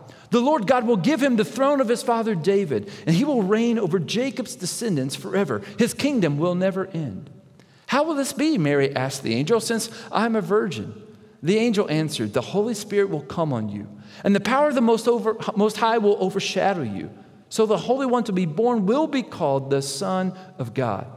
The 0.31 0.39
Lord 0.39 0.65
God 0.65 0.87
will 0.87 0.97
give 0.97 1.21
him 1.21 1.35
the 1.35 1.45
throne 1.45 1.81
of 1.81 1.89
his 1.89 2.01
father 2.01 2.35
David, 2.35 2.89
and 3.05 3.15
he 3.15 3.25
will 3.25 3.43
reign 3.43 3.77
over 3.77 3.99
Jacob's 3.99 4.55
descendants 4.55 5.15
forever. 5.15 5.61
His 5.77 5.93
kingdom 5.93 6.37
will 6.37 6.55
never 6.55 6.87
end. 6.87 7.29
How 7.87 8.03
will 8.03 8.15
this 8.15 8.31
be? 8.31 8.57
Mary 8.57 8.95
asked 8.95 9.23
the 9.23 9.35
angel, 9.35 9.59
since 9.59 9.89
I'm 10.11 10.37
a 10.37 10.41
virgin. 10.41 10.93
The 11.43 11.57
angel 11.57 11.89
answered, 11.89 12.31
The 12.31 12.41
Holy 12.41 12.73
Spirit 12.73 13.09
will 13.09 13.23
come 13.23 13.51
on 13.51 13.67
you, 13.67 13.89
and 14.23 14.33
the 14.33 14.39
power 14.39 14.69
of 14.69 14.75
the 14.75 14.81
Most, 14.81 15.07
over, 15.07 15.35
Most 15.57 15.75
High 15.77 15.97
will 15.97 16.15
overshadow 16.21 16.83
you. 16.83 17.09
So 17.49 17.65
the 17.65 17.77
Holy 17.77 18.05
One 18.05 18.23
to 18.23 18.31
be 18.31 18.45
born 18.45 18.85
will 18.85 19.07
be 19.07 19.23
called 19.23 19.69
the 19.69 19.81
Son 19.81 20.33
of 20.57 20.73
God. 20.73 21.07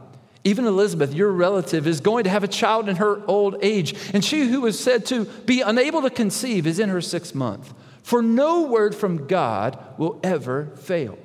Even 0.43 0.65
Elizabeth, 0.65 1.13
your 1.13 1.31
relative, 1.31 1.87
is 1.87 2.01
going 2.01 2.25
to 2.25 2.29
have 2.29 2.43
a 2.43 2.49
child 2.49 2.89
in 2.89 2.97
her 2.97 3.25
old 3.27 3.55
age, 3.61 3.95
and 4.13 4.23
she 4.23 4.41
who 4.41 4.61
was 4.61 4.77
said 4.77 5.05
to 5.05 5.23
be 5.23 5.61
unable 5.61 6.01
to 6.01 6.09
conceive 6.09 6.67
is 6.67 6.79
in 6.79 6.89
her 6.89 7.01
sixth 7.01 7.33
month. 7.33 7.73
For 8.05 8.21
no 8.21 8.67
word 8.67 8.93
from 8.93 9.25
God 9.25 9.83
will 9.97 10.19
ever 10.21 10.67
fail. 10.75 11.17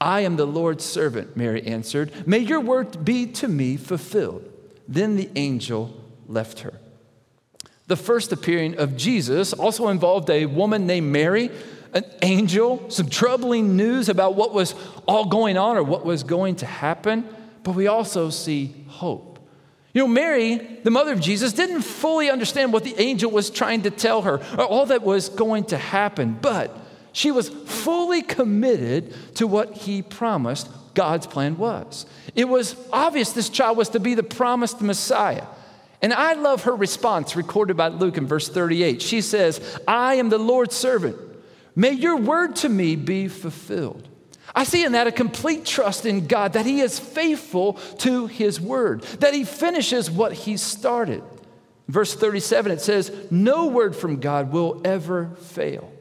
I 0.00 0.20
am 0.20 0.36
the 0.36 0.46
Lord's 0.46 0.82
servant, 0.82 1.36
Mary 1.36 1.62
answered. 1.66 2.26
May 2.26 2.38
your 2.38 2.60
word 2.60 3.04
be 3.04 3.26
to 3.32 3.46
me 3.46 3.76
fulfilled. 3.76 4.50
Then 4.88 5.16
the 5.16 5.28
angel 5.36 5.94
left 6.26 6.60
her. 6.60 6.72
The 7.86 7.96
first 7.96 8.32
appearing 8.32 8.78
of 8.78 8.96
Jesus 8.96 9.52
also 9.52 9.88
involved 9.88 10.30
a 10.30 10.46
woman 10.46 10.86
named 10.86 11.12
Mary, 11.12 11.50
an 11.92 12.06
angel, 12.22 12.88
some 12.88 13.10
troubling 13.10 13.76
news 13.76 14.08
about 14.08 14.36
what 14.36 14.54
was 14.54 14.74
all 15.06 15.26
going 15.26 15.58
on 15.58 15.76
or 15.76 15.82
what 15.82 16.06
was 16.06 16.22
going 16.22 16.56
to 16.56 16.66
happen, 16.66 17.28
but 17.62 17.74
we 17.74 17.88
also 17.88 18.30
see 18.30 18.74
hope. 18.88 19.29
You 19.92 20.02
know, 20.02 20.08
Mary, 20.08 20.56
the 20.84 20.90
mother 20.90 21.12
of 21.12 21.20
Jesus, 21.20 21.52
didn't 21.52 21.82
fully 21.82 22.30
understand 22.30 22.72
what 22.72 22.84
the 22.84 22.94
angel 23.00 23.30
was 23.30 23.50
trying 23.50 23.82
to 23.82 23.90
tell 23.90 24.22
her 24.22 24.40
or 24.56 24.64
all 24.64 24.86
that 24.86 25.02
was 25.02 25.28
going 25.28 25.64
to 25.64 25.76
happen, 25.76 26.38
but 26.40 26.76
she 27.12 27.32
was 27.32 27.48
fully 27.48 28.22
committed 28.22 29.14
to 29.36 29.46
what 29.46 29.72
he 29.72 30.02
promised 30.02 30.68
God's 30.94 31.26
plan 31.26 31.56
was. 31.56 32.06
It 32.34 32.48
was 32.48 32.76
obvious 32.92 33.32
this 33.32 33.48
child 33.48 33.76
was 33.76 33.88
to 33.90 34.00
be 34.00 34.14
the 34.14 34.22
promised 34.22 34.80
Messiah. 34.80 35.46
And 36.02 36.12
I 36.12 36.34
love 36.34 36.64
her 36.64 36.74
response 36.74 37.36
recorded 37.36 37.76
by 37.76 37.88
Luke 37.88 38.16
in 38.16 38.26
verse 38.26 38.48
38. 38.48 39.02
She 39.02 39.20
says, 39.20 39.80
I 39.86 40.14
am 40.14 40.28
the 40.28 40.38
Lord's 40.38 40.76
servant. 40.76 41.16
May 41.74 41.92
your 41.92 42.16
word 42.16 42.56
to 42.56 42.68
me 42.68 42.96
be 42.96 43.28
fulfilled. 43.28 44.08
I 44.54 44.64
see 44.64 44.84
in 44.84 44.92
that 44.92 45.06
a 45.06 45.12
complete 45.12 45.64
trust 45.64 46.06
in 46.06 46.26
God 46.26 46.54
that 46.54 46.66
He 46.66 46.80
is 46.80 46.98
faithful 46.98 47.74
to 47.98 48.26
His 48.26 48.60
word, 48.60 49.02
that 49.20 49.34
He 49.34 49.44
finishes 49.44 50.10
what 50.10 50.32
He 50.32 50.56
started. 50.56 51.22
Verse 51.88 52.14
37, 52.14 52.72
it 52.72 52.80
says, 52.80 53.12
No 53.30 53.66
word 53.66 53.96
from 53.96 54.20
God 54.20 54.52
will 54.52 54.80
ever 54.84 55.30
fail. 55.40 55.92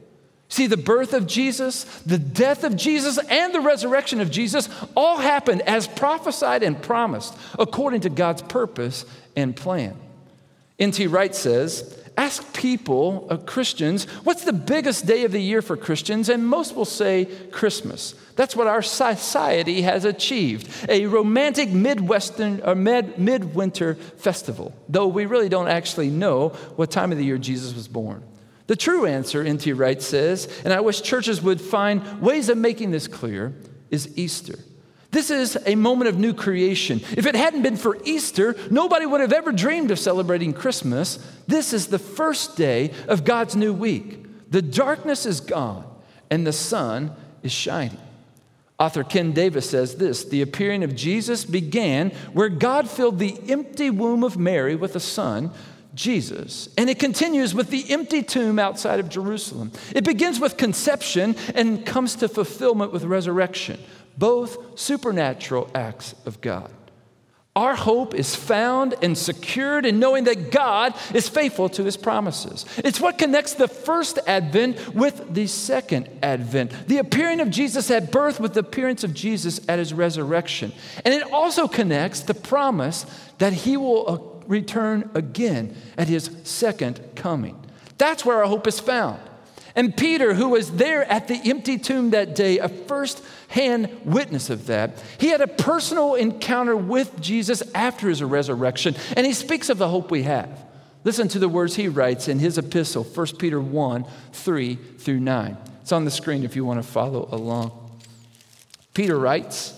See, 0.47 0.65
the 0.65 0.77
birth 0.77 1.13
of 1.13 1.27
Jesus, 1.27 1.83
the 2.01 2.17
death 2.17 2.63
of 2.63 2.75
Jesus, 2.75 3.19
and 3.29 3.53
the 3.53 3.61
resurrection 3.61 4.19
of 4.19 4.31
Jesus 4.31 4.67
all 4.95 5.17
happened 5.17 5.61
as 5.61 5.87
prophesied 5.87 6.63
and 6.63 6.81
promised 6.81 7.37
according 7.57 8.01
to 8.01 8.09
God's 8.09 8.41
purpose 8.41 9.05
and 9.35 9.55
plan. 9.55 9.95
N.T. 10.79 11.07
Wright 11.07 11.35
says, 11.35 11.98
Ask 12.19 12.53
people, 12.53 13.27
uh, 13.29 13.37
Christians, 13.37 14.03
what's 14.25 14.43
the 14.43 14.51
biggest 14.51 15.05
day 15.05 15.23
of 15.23 15.31
the 15.31 15.39
year 15.39 15.61
for 15.61 15.77
Christians? 15.77 16.27
And 16.27 16.45
most 16.45 16.75
will 16.75 16.83
say 16.83 17.29
Christmas. 17.49 18.13
That's 18.35 18.57
what 18.57 18.67
our 18.67 18.81
society 18.81 19.83
has 19.83 20.03
achieved 20.03 20.69
a 20.89 21.05
romantic 21.05 21.69
Midwestern 21.69 22.59
or 22.65 22.75
mid, 22.75 23.17
midwinter 23.19 23.95
festival, 23.95 24.75
though 24.89 25.07
we 25.07 25.27
really 25.27 25.47
don't 25.47 25.69
actually 25.69 26.09
know 26.09 26.49
what 26.75 26.91
time 26.91 27.13
of 27.13 27.17
the 27.17 27.23
year 27.23 27.37
Jesus 27.37 27.73
was 27.73 27.87
born. 27.87 28.21
The 28.67 28.75
true 28.75 29.05
answer, 29.05 29.41
N.T. 29.41 29.71
Wright 29.71 30.01
says, 30.01 30.49
and 30.65 30.73
I 30.73 30.81
wish 30.81 31.01
churches 31.01 31.41
would 31.41 31.61
find 31.61 32.21
ways 32.21 32.49
of 32.49 32.57
making 32.57 32.91
this 32.91 33.07
clear, 33.07 33.53
is 33.91 34.17
Easter. 34.17 34.59
This 35.11 35.31
is 35.31 35.57
a 35.65 35.75
moment 35.75 36.07
of 36.07 36.19
new 36.19 36.33
creation. 36.33 37.01
If 37.17 37.25
it 37.25 37.35
hadn't 37.35 37.63
been 37.63 37.77
for 37.77 37.97
Easter, 38.03 38.55
nobody 38.69 39.05
would 39.07 39.21
have 39.21 39.33
ever 39.33 39.51
dreamed 39.51 39.89
of 39.89 39.97
celebrating 39.97 40.53
Christmas. 40.53 41.17
This 41.47 41.73
is 41.73 41.87
the 41.87 41.97
first 41.97 42.55
day 42.55 42.91
of 43.07 43.25
God's 43.25 43.55
new 43.55 43.73
week. 43.73 44.51
The 44.51 44.61
darkness 44.61 45.25
is 45.25 45.41
gone 45.41 45.85
and 46.29 46.45
the 46.45 46.53
sun 46.53 47.11
is 47.41 47.51
shining. 47.51 47.97
Author 48.77 49.03
Ken 49.03 49.33
Davis 49.33 49.69
says 49.69 49.95
this 49.95 50.25
The 50.25 50.43
appearing 50.43 50.83
of 50.83 50.95
Jesus 50.95 51.43
began 51.43 52.11
where 52.33 52.49
God 52.49 52.89
filled 52.89 53.19
the 53.19 53.37
empty 53.49 53.89
womb 53.89 54.23
of 54.23 54.37
Mary 54.37 54.75
with 54.75 54.95
a 54.95 55.01
son, 55.01 55.51
Jesus. 55.95 56.69
And 56.77 56.89
it 56.89 56.99
continues 56.99 57.55
with 57.55 57.71
the 57.71 57.91
empty 57.91 58.21
tomb 58.21 58.59
outside 58.59 58.99
of 58.99 59.09
Jerusalem. 59.09 59.71
It 59.93 60.05
begins 60.05 60.39
with 60.39 60.55
conception 60.55 61.35
and 61.55 61.85
comes 61.85 62.15
to 62.17 62.29
fulfillment 62.29 62.93
with 62.93 63.03
resurrection 63.03 63.79
both 64.19 64.77
supernatural 64.77 65.71
acts 65.73 66.13
of 66.25 66.41
God. 66.41 66.71
Our 67.55 67.75
hope 67.75 68.13
is 68.13 68.35
found 68.35 68.95
and 69.01 69.17
secured 69.17 69.85
in 69.85 69.99
knowing 69.99 70.25
that 70.25 70.51
God 70.51 70.93
is 71.13 71.27
faithful 71.27 71.67
to 71.69 71.83
his 71.83 71.97
promises. 71.97 72.65
It's 72.77 73.01
what 73.01 73.17
connects 73.17 73.55
the 73.55 73.67
first 73.67 74.19
advent 74.27 74.93
with 74.93 75.33
the 75.33 75.47
second 75.47 76.09
advent. 76.21 76.71
The 76.87 76.99
appearing 76.99 77.41
of 77.41 77.49
Jesus 77.49 77.89
at 77.91 78.11
birth 78.11 78.39
with 78.39 78.53
the 78.53 78.61
appearance 78.61 79.03
of 79.03 79.13
Jesus 79.13 79.59
at 79.67 79.79
his 79.79 79.93
resurrection. 79.93 80.71
And 81.03 81.13
it 81.13 81.23
also 81.33 81.67
connects 81.67 82.21
the 82.21 82.33
promise 82.33 83.05
that 83.39 83.51
he 83.51 83.77
will 83.77 84.09
uh, 84.09 84.45
return 84.47 85.09
again 85.13 85.75
at 85.97 86.07
his 86.07 86.29
second 86.43 87.01
coming. 87.15 87.59
That's 87.97 88.23
where 88.23 88.37
our 88.37 88.47
hope 88.47 88.67
is 88.67 88.79
found. 88.79 89.19
And 89.75 89.95
Peter, 89.95 90.33
who 90.33 90.49
was 90.49 90.71
there 90.71 91.03
at 91.11 91.27
the 91.27 91.39
empty 91.45 91.77
tomb 91.77 92.11
that 92.11 92.35
day, 92.35 92.59
a 92.59 92.69
first 92.69 93.23
hand 93.49 93.89
witness 94.05 94.49
of 94.49 94.67
that, 94.67 95.03
he 95.19 95.27
had 95.29 95.41
a 95.41 95.47
personal 95.47 96.15
encounter 96.15 96.75
with 96.75 97.19
Jesus 97.19 97.61
after 97.75 98.07
his 98.07 98.23
resurrection, 98.23 98.95
and 99.17 99.25
he 99.25 99.33
speaks 99.33 99.69
of 99.69 99.77
the 99.77 99.89
hope 99.89 100.09
we 100.09 100.23
have. 100.23 100.65
Listen 101.03 101.27
to 101.29 101.39
the 101.39 101.49
words 101.49 101.75
he 101.75 101.87
writes 101.87 102.27
in 102.27 102.39
his 102.39 102.57
epistle, 102.57 103.03
1 103.03 103.37
Peter 103.37 103.59
1 103.59 104.05
3 104.33 104.75
through 104.75 105.19
9. 105.19 105.57
It's 105.81 105.91
on 105.91 106.05
the 106.05 106.11
screen 106.11 106.43
if 106.43 106.55
you 106.55 106.63
want 106.63 106.81
to 106.81 106.87
follow 106.87 107.27
along. 107.31 107.71
Peter 108.93 109.17
writes, 109.17 109.75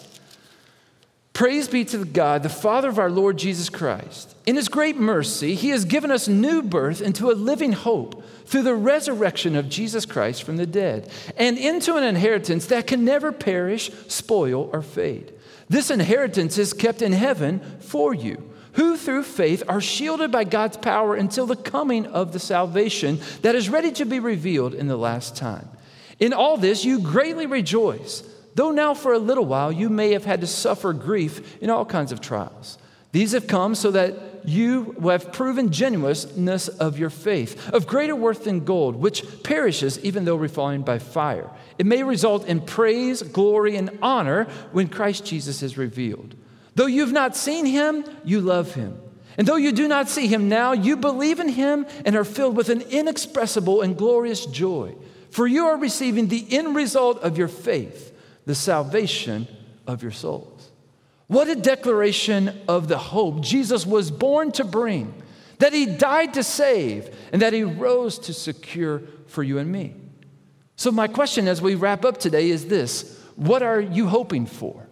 Praise 1.34 1.68
be 1.68 1.86
to 1.86 2.04
God, 2.04 2.44
the 2.44 2.50
Father 2.50 2.90
of 2.90 3.00
our 3.00 3.10
Lord 3.10 3.38
Jesus 3.38 3.70
Christ. 3.70 4.36
In 4.46 4.56
his 4.58 4.68
great 4.68 4.98
mercy, 4.98 5.56
he 5.56 5.70
has 5.70 5.86
given 5.86 6.12
us 6.12 6.28
new 6.28 6.62
birth 6.62 7.02
into 7.02 7.32
a 7.32 7.34
living 7.34 7.72
hope 7.72 8.21
through 8.52 8.64
the 8.64 8.76
resurrection 8.76 9.56
of 9.56 9.70
Jesus 9.70 10.06
Christ 10.06 10.44
from 10.44 10.58
the 10.58 10.66
dead, 10.66 11.10
and 11.38 11.58
into 11.58 11.96
an 11.96 12.04
inheritance 12.04 12.66
that 12.66 12.86
can 12.86 13.06
never 13.06 13.32
perish, 13.32 13.90
spoil, 14.10 14.70
or 14.74 14.82
fade. 14.82 15.32
This 15.70 15.90
inheritance 15.90 16.58
is 16.58 16.74
kept 16.74 17.02
in 17.02 17.14
heaven 17.14 17.62
for 17.80 18.14
you, 18.14 18.52
who 18.74 18.98
through 18.98 19.24
faith 19.24 19.64
are 19.70 19.80
shielded 19.80 20.34
by 20.34 20.44
God's 20.44 20.76
power 20.76 21.16
until 21.16 21.46
the 21.46 21.56
coming 21.56 22.06
of 22.08 22.34
the 22.34 22.40
salvation 22.40 23.22
that 23.42 23.56
is 23.56 23.70
ready 23.70 23.94
to 23.94 24.04
be 24.04 24.20
revealed 24.20 24.74
in 24.74 24.88
the 24.88 24.98
last 24.98 25.38
time. 25.38 25.70
In 26.20 26.34
all 26.34 26.58
this, 26.58 26.84
you 26.84 27.00
greatly 27.00 27.46
rejoice, 27.46 28.22
though 28.56 28.72
now 28.72 28.94
for 28.94 29.14
a 29.14 29.18
little 29.18 29.46
while 29.46 29.72
you 29.72 29.88
may 29.88 30.12
have 30.12 30.26
had 30.26 30.42
to 30.42 30.48
suffer 30.48 30.92
grief 30.92 31.58
in 31.62 31.70
all 31.70 31.86
kinds 31.86 32.12
of 32.12 32.20
trials. 32.20 32.78
These 33.12 33.34
have 33.34 33.47
come 33.47 33.76
so 33.76 33.91
that 33.91 34.15
you 34.45 34.95
have 35.04 35.32
proven 35.34 35.71
genuineness 35.71 36.67
of 36.67 36.97
your 36.97 37.10
faith, 37.10 37.69
of 37.74 37.88
greater 37.88 38.15
worth 38.15 38.45
than 38.45 38.63
gold, 38.63 38.95
which 38.95 39.43
perishes 39.43 40.00
even 40.00 40.26
though 40.26 40.36
refined 40.36 40.86
by 40.86 41.00
fire. 41.00 41.50
It 41.78 41.86
may 41.86 42.04
result 42.04 42.45
in 42.45 42.62
praise, 42.62 43.21
glory, 43.21 43.76
and 43.76 43.97
honor 44.02 44.45
when 44.71 44.88
Christ 44.88 45.26
Jesus 45.26 45.62
is 45.62 45.78
revealed. 45.78 46.36
Though 46.76 46.86
you've 46.86 47.12
not 47.12 47.36
seen 47.36 47.65
him, 47.65 48.06
you 48.24 48.41
love 48.41 48.74
him. 48.76 48.97
And 49.38 49.47
though 49.47 49.58
you 49.58 49.71
do 49.71 49.88
not 49.88 50.10
see 50.10 50.28
him 50.28 50.50
now, 50.50 50.74
you 50.74 50.97
believe 50.97 51.39
in 51.39 51.50
him 51.50 51.86
and 52.06 52.15
are 52.15 52.24
filled 52.24 52.56
with 52.56 52.69
an 52.69 52.82
inexpressible 52.82 53.82
and 53.82 53.97
glorious 53.97 54.45
joy. 54.45 54.95
For 55.30 55.47
you 55.47 55.65
are 55.67 55.78
receiving 55.78 56.28
the 56.28 56.45
end 56.50 56.76
result 56.76 57.19
of 57.19 57.38
your 57.38 57.47
faith, 57.47 58.17
the 58.45 58.56
salvation 58.56 59.47
of 59.88 60.02
your 60.02 60.12
soul. 60.12 60.51
What 61.32 61.48
a 61.48 61.56
declaration 61.56 62.62
of 62.67 62.89
the 62.89 62.98
hope 62.98 63.39
Jesus 63.39 63.86
was 63.86 64.12
born 64.12 64.52
to 64.52 64.65
bring, 64.65 65.13
that 65.60 65.72
he 65.72 65.86
died 65.86 66.34
to 66.34 66.44
save, 66.44 67.10
and 67.32 67.41
that 67.41 67.54
he 67.54 67.63
rose 67.63 68.20
to 68.20 68.34
secure 68.34 69.02
for 69.28 69.41
you 69.41 69.58
and 69.58 69.72
me. 69.72 69.96
So, 70.76 70.91
my 70.91 71.08
question 71.08 71.48
as 71.48 71.62
we 71.62 71.76
wrap 71.76 72.04
up 72.04 72.17
today 72.17 72.50
is 72.50 72.65
this 72.65 73.17
What 73.38 73.63
are 73.63 73.80
you 73.80 74.08
hoping 74.08 74.46
for? 74.46 74.89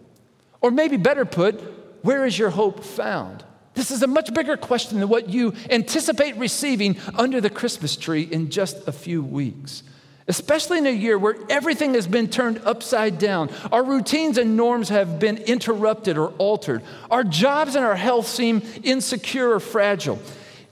Or 0.62 0.70
maybe 0.70 0.96
better 0.96 1.26
put, 1.26 1.60
where 2.00 2.24
is 2.24 2.38
your 2.38 2.48
hope 2.48 2.84
found? 2.84 3.44
This 3.74 3.90
is 3.90 4.02
a 4.02 4.06
much 4.06 4.32
bigger 4.32 4.56
question 4.56 4.98
than 4.98 5.10
what 5.10 5.28
you 5.28 5.52
anticipate 5.68 6.36
receiving 6.36 6.96
under 7.16 7.42
the 7.42 7.50
Christmas 7.50 7.96
tree 7.96 8.22
in 8.22 8.48
just 8.48 8.88
a 8.88 8.92
few 8.92 9.22
weeks 9.22 9.82
especially 10.28 10.78
in 10.78 10.86
a 10.86 10.90
year 10.90 11.18
where 11.18 11.36
everything 11.48 11.94
has 11.94 12.06
been 12.06 12.28
turned 12.28 12.60
upside 12.64 13.18
down. 13.18 13.50
Our 13.72 13.82
routines 13.82 14.38
and 14.38 14.56
norms 14.56 14.88
have 14.88 15.18
been 15.18 15.38
interrupted 15.38 16.18
or 16.18 16.28
altered. 16.38 16.82
Our 17.10 17.24
jobs 17.24 17.74
and 17.74 17.84
our 17.84 17.96
health 17.96 18.26
seem 18.26 18.62
insecure 18.82 19.52
or 19.52 19.60
fragile. 19.60 20.20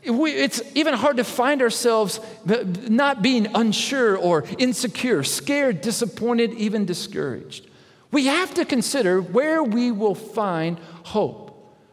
it's 0.02 0.62
even 0.74 0.94
hard 0.94 1.16
to 1.16 1.24
find 1.24 1.60
ourselves 1.60 2.20
not 2.44 3.22
being 3.22 3.46
unsure 3.54 4.16
or 4.16 4.44
insecure, 4.58 5.24
scared, 5.24 5.80
disappointed, 5.80 6.52
even 6.54 6.84
discouraged. 6.84 7.66
We 8.10 8.26
have 8.26 8.54
to 8.54 8.64
consider 8.64 9.20
where 9.20 9.62
we 9.62 9.90
will 9.90 10.14
find 10.14 10.78
hope. 11.04 11.48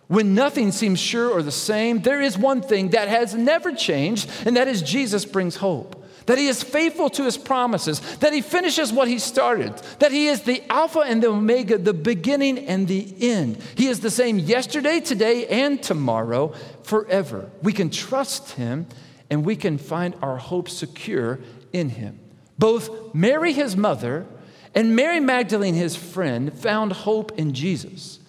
When 0.07 0.35
nothing 0.35 0.71
seems 0.71 0.99
sure 0.99 1.29
or 1.29 1.41
the 1.41 1.51
same, 1.51 2.01
there 2.01 2.21
is 2.21 2.37
one 2.37 2.61
thing 2.61 2.89
that 2.89 3.07
has 3.07 3.33
never 3.33 3.73
changed, 3.73 4.29
and 4.45 4.55
that 4.55 4.67
is 4.67 4.81
Jesus 4.81 5.25
brings 5.25 5.55
hope. 5.55 6.04
That 6.25 6.37
he 6.37 6.47
is 6.47 6.63
faithful 6.63 7.09
to 7.11 7.23
his 7.23 7.37
promises, 7.37 7.99
that 8.17 8.33
he 8.33 8.41
finishes 8.41 8.91
what 8.91 9.07
he 9.07 9.19
started, 9.19 9.75
that 9.99 10.11
he 10.11 10.27
is 10.27 10.41
the 10.41 10.63
Alpha 10.69 10.99
and 10.99 11.21
the 11.21 11.27
Omega, 11.27 11.77
the 11.77 11.93
beginning 11.93 12.57
and 12.59 12.87
the 12.87 13.13
end. 13.19 13.57
He 13.75 13.87
is 13.87 13.99
the 13.99 14.11
same 14.11 14.39
yesterday, 14.39 14.99
today, 14.99 15.47
and 15.47 15.81
tomorrow, 15.81 16.53
forever. 16.83 17.49
We 17.61 17.73
can 17.73 17.89
trust 17.89 18.51
him 18.51 18.87
and 19.29 19.45
we 19.45 19.55
can 19.55 19.77
find 19.77 20.15
our 20.21 20.37
hope 20.37 20.69
secure 20.69 21.39
in 21.73 21.89
him. 21.89 22.19
Both 22.57 23.13
Mary, 23.13 23.53
his 23.53 23.75
mother, 23.75 24.25
and 24.73 24.95
Mary 24.95 25.19
Magdalene, 25.19 25.73
his 25.73 25.95
friend, 25.95 26.53
found 26.53 26.91
hope 26.91 27.31
in 27.37 27.53
Jesus. 27.53 28.19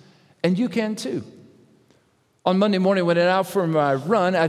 And 0.42 0.59
you 0.59 0.68
can 0.68 0.96
too. 0.96 1.24
On 2.44 2.59
Monday 2.59 2.78
morning, 2.78 3.04
when 3.04 3.18
I 3.18 3.20
went 3.20 3.28
out 3.28 3.48
for 3.48 3.66
my 3.66 3.94
run, 3.94 4.37
I 4.37 4.48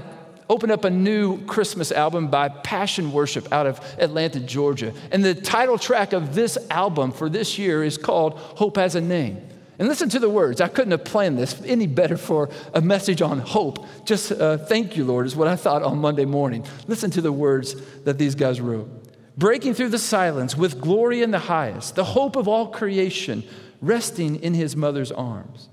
opened 0.49 0.71
up 0.71 0.85
a 0.85 0.89
new 0.89 1.43
Christmas 1.45 1.91
album 1.91 2.27
by 2.27 2.49
Passion 2.49 3.11
Worship 3.11 3.51
out 3.51 3.67
of 3.67 3.79
Atlanta, 3.99 4.39
Georgia. 4.39 4.93
And 5.11 5.23
the 5.23 5.35
title 5.35 5.77
track 5.77 6.13
of 6.13 6.35
this 6.35 6.57
album 6.69 7.11
for 7.11 7.29
this 7.29 7.57
year 7.57 7.83
is 7.83 7.97
called 7.97 8.33
Hope 8.33 8.77
Has 8.77 8.95
a 8.95 9.01
Name. 9.01 9.41
And 9.79 9.87
listen 9.87 10.09
to 10.09 10.19
the 10.19 10.29
words. 10.29 10.59
I 10.59 10.69
couldn't 10.69 10.91
have 10.91 11.05
planned 11.05 11.37
this 11.37 11.61
any 11.65 11.85
better 11.85 12.17
for 12.17 12.49
a 12.73 12.81
message 12.81 13.21
on 13.21 13.39
hope. 13.39 13.85
Just 14.05 14.31
uh, 14.31 14.57
thank 14.57 14.97
you, 14.97 15.05
Lord, 15.05 15.27
is 15.27 15.35
what 15.35 15.47
I 15.47 15.55
thought 15.55 15.83
on 15.83 15.99
Monday 15.99 16.25
morning. 16.25 16.65
Listen 16.87 17.11
to 17.11 17.21
the 17.21 17.31
words 17.31 17.75
that 18.03 18.17
these 18.17 18.33
guys 18.33 18.59
wrote. 18.59 18.89
Breaking 19.37 19.75
through 19.75 19.89
the 19.89 19.99
silence 19.99 20.57
with 20.57 20.81
glory 20.81 21.21
in 21.21 21.29
the 21.29 21.39
highest, 21.39 21.95
the 21.95 22.03
hope 22.03 22.35
of 22.35 22.47
all 22.47 22.67
creation 22.67 23.43
resting 23.81 24.37
in 24.37 24.55
his 24.55 24.75
mother's 24.75 25.11
arms. 25.11 25.69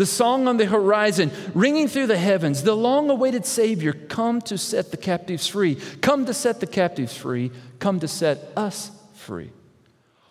The 0.00 0.06
song 0.06 0.48
on 0.48 0.56
the 0.56 0.64
horizon, 0.64 1.30
ringing 1.52 1.86
through 1.86 2.06
the 2.06 2.16
heavens, 2.16 2.62
the 2.62 2.74
long 2.74 3.10
awaited 3.10 3.44
Savior, 3.44 3.92
come 3.92 4.40
to 4.40 4.56
set 4.56 4.92
the 4.92 4.96
captives 4.96 5.46
free. 5.46 5.74
Come 6.00 6.24
to 6.24 6.32
set 6.32 6.58
the 6.58 6.66
captives 6.66 7.14
free. 7.14 7.52
Come 7.80 8.00
to 8.00 8.08
set 8.08 8.50
us 8.56 8.90
free. 9.12 9.50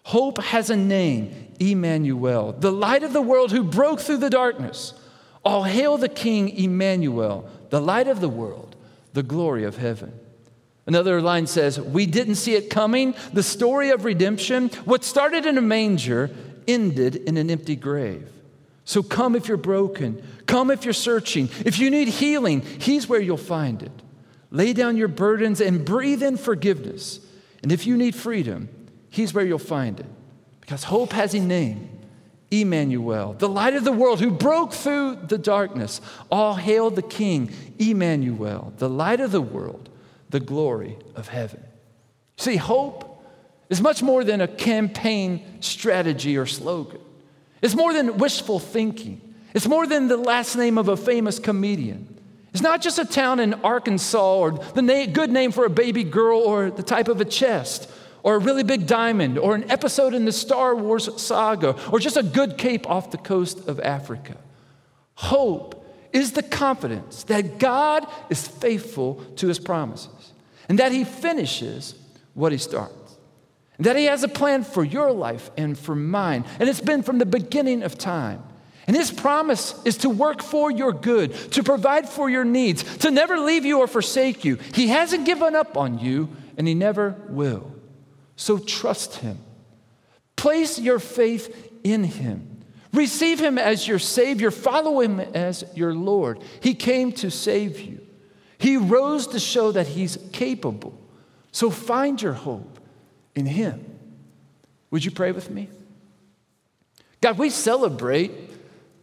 Hope 0.05 0.41
has 0.41 0.71
a 0.71 0.75
name, 0.75 1.53
Emmanuel, 1.59 2.53
the 2.53 2.71
light 2.71 3.03
of 3.03 3.13
the 3.13 3.21
world 3.21 3.51
who 3.51 3.63
broke 3.63 3.99
through 3.99 4.17
the 4.17 4.31
darkness. 4.31 4.95
All 5.45 5.61
hail 5.61 5.99
the 5.99 6.09
King, 6.09 6.49
Emmanuel, 6.49 7.47
the 7.69 7.79
light 7.79 8.07
of 8.07 8.21
the 8.21 8.27
world, 8.27 8.75
the 9.13 9.21
glory 9.21 9.65
of 9.65 9.77
heaven. 9.77 10.19
Another 10.87 11.21
line 11.21 11.45
says, 11.45 11.79
We 11.79 12.07
didn't 12.07 12.37
see 12.37 12.55
it 12.55 12.71
coming. 12.71 13.13
The 13.33 13.43
story 13.43 13.91
of 13.91 14.03
redemption, 14.03 14.69
what 14.85 15.03
started 15.03 15.45
in 15.45 15.59
a 15.59 15.61
manger, 15.61 16.31
ended 16.67 17.17
in 17.17 17.37
an 17.37 17.51
empty 17.51 17.75
grave. 17.75 18.27
So 18.89 19.03
come 19.03 19.35
if 19.35 19.47
you're 19.47 19.55
broken. 19.55 20.19
Come 20.47 20.71
if 20.71 20.83
you're 20.83 20.95
searching. 20.95 21.47
If 21.63 21.77
you 21.77 21.91
need 21.91 22.07
healing, 22.07 22.61
He's 22.61 23.07
where 23.07 23.21
you'll 23.21 23.37
find 23.37 23.83
it. 23.83 23.91
Lay 24.49 24.73
down 24.73 24.97
your 24.97 25.07
burdens 25.07 25.61
and 25.61 25.85
breathe 25.85 26.23
in 26.23 26.37
forgiveness. 26.37 27.19
And 27.61 27.71
if 27.71 27.85
you 27.85 27.95
need 27.95 28.15
freedom, 28.15 28.67
He's 29.11 29.31
where 29.31 29.45
you'll 29.45 29.59
find 29.59 29.99
it. 29.99 30.07
Because 30.59 30.85
hope 30.85 31.13
has 31.13 31.35
a 31.35 31.39
name 31.39 31.87
Emmanuel, 32.49 33.33
the 33.33 33.47
light 33.47 33.75
of 33.75 33.83
the 33.83 33.91
world 33.91 34.21
who 34.21 34.31
broke 34.31 34.73
through 34.73 35.17
the 35.17 35.37
darkness. 35.37 36.01
All 36.31 36.55
hail 36.55 36.89
the 36.89 37.03
King, 37.03 37.51
Emmanuel, 37.77 38.73
the 38.79 38.89
light 38.89 39.19
of 39.19 39.31
the 39.31 39.39
world, 39.39 39.87
the 40.31 40.39
glory 40.39 40.97
of 41.15 41.27
heaven. 41.27 41.63
See, 42.37 42.55
hope 42.55 43.23
is 43.69 43.81
much 43.81 44.01
more 44.01 44.23
than 44.23 44.41
a 44.41 44.47
campaign 44.47 45.61
strategy 45.61 46.39
or 46.39 46.47
slogan. 46.47 47.01
It's 47.61 47.75
more 47.75 47.93
than 47.93 48.17
wishful 48.17 48.59
thinking. 48.59 49.21
It's 49.53 49.67
more 49.67 49.87
than 49.87 50.07
the 50.07 50.17
last 50.17 50.55
name 50.55 50.77
of 50.77 50.87
a 50.87 50.97
famous 50.97 51.39
comedian. 51.39 52.17
It's 52.53 52.61
not 52.61 52.81
just 52.81 52.99
a 52.99 53.05
town 53.05 53.39
in 53.39 53.53
Arkansas 53.55 54.37
or 54.37 54.51
the 54.51 54.81
na- 54.81 55.05
good 55.05 55.31
name 55.31 55.51
for 55.51 55.65
a 55.65 55.69
baby 55.69 56.03
girl 56.03 56.39
or 56.39 56.71
the 56.71 56.83
type 56.83 57.07
of 57.07 57.21
a 57.21 57.25
chest 57.25 57.89
or 58.23 58.35
a 58.35 58.39
really 58.39 58.63
big 58.63 58.87
diamond 58.87 59.37
or 59.37 59.55
an 59.55 59.69
episode 59.69 60.13
in 60.13 60.25
the 60.25 60.31
Star 60.31 60.75
Wars 60.75 61.09
saga 61.21 61.75
or 61.91 61.99
just 61.99 62.17
a 62.17 62.23
good 62.23 62.57
cape 62.57 62.89
off 62.89 63.11
the 63.11 63.17
coast 63.17 63.67
of 63.67 63.79
Africa. 63.79 64.37
Hope 65.15 65.85
is 66.11 66.31
the 66.31 66.43
confidence 66.43 67.23
that 67.25 67.59
God 67.59 68.07
is 68.29 68.47
faithful 68.47 69.15
to 69.37 69.47
his 69.47 69.59
promises 69.59 70.33
and 70.67 70.79
that 70.79 70.91
he 70.91 71.03
finishes 71.03 71.95
what 72.33 72.51
he 72.51 72.57
starts 72.57 72.93
that 73.79 73.95
He 73.95 74.05
has 74.05 74.23
a 74.23 74.27
plan 74.27 74.63
for 74.63 74.83
your 74.83 75.11
life 75.11 75.49
and 75.57 75.77
for 75.77 75.95
mine. 75.95 76.45
And 76.59 76.69
it's 76.69 76.81
been 76.81 77.03
from 77.03 77.17
the 77.17 77.25
beginning 77.25 77.83
of 77.83 77.97
time. 77.97 78.43
And 78.87 78.95
His 78.95 79.11
promise 79.11 79.79
is 79.85 79.97
to 79.97 80.09
work 80.09 80.41
for 80.41 80.71
your 80.71 80.91
good, 80.91 81.33
to 81.51 81.63
provide 81.63 82.09
for 82.09 82.29
your 82.29 82.43
needs, 82.43 82.97
to 82.99 83.11
never 83.11 83.37
leave 83.37 83.65
you 83.65 83.79
or 83.79 83.87
forsake 83.87 84.43
you. 84.43 84.57
He 84.73 84.87
hasn't 84.87 85.25
given 85.25 85.55
up 85.55 85.77
on 85.77 85.99
you, 85.99 86.29
and 86.57 86.67
He 86.67 86.73
never 86.73 87.15
will. 87.29 87.71
So 88.35 88.57
trust 88.57 89.15
Him. 89.17 89.37
Place 90.35 90.79
your 90.79 90.99
faith 90.99 91.71
in 91.83 92.03
Him. 92.03 92.63
Receive 92.93 93.39
Him 93.39 93.57
as 93.57 93.87
your 93.87 93.99
Savior. 93.99 94.51
Follow 94.51 95.01
Him 95.01 95.19
as 95.19 95.63
your 95.75 95.93
Lord. 95.93 96.41
He 96.59 96.73
came 96.73 97.11
to 97.13 97.29
save 97.29 97.79
you, 97.79 98.05
He 98.57 98.75
rose 98.75 99.27
to 99.27 99.39
show 99.39 99.71
that 99.71 99.87
He's 99.87 100.17
capable. 100.31 100.99
So 101.51 101.69
find 101.69 102.21
your 102.21 102.33
hope 102.33 102.78
in 103.39 103.45
Him. 103.45 103.85
Would 104.91 105.05
you 105.05 105.11
pray 105.11 105.31
with 105.31 105.49
me? 105.49 105.69
God, 107.21 107.37
we 107.37 107.49
celebrate 107.49 108.31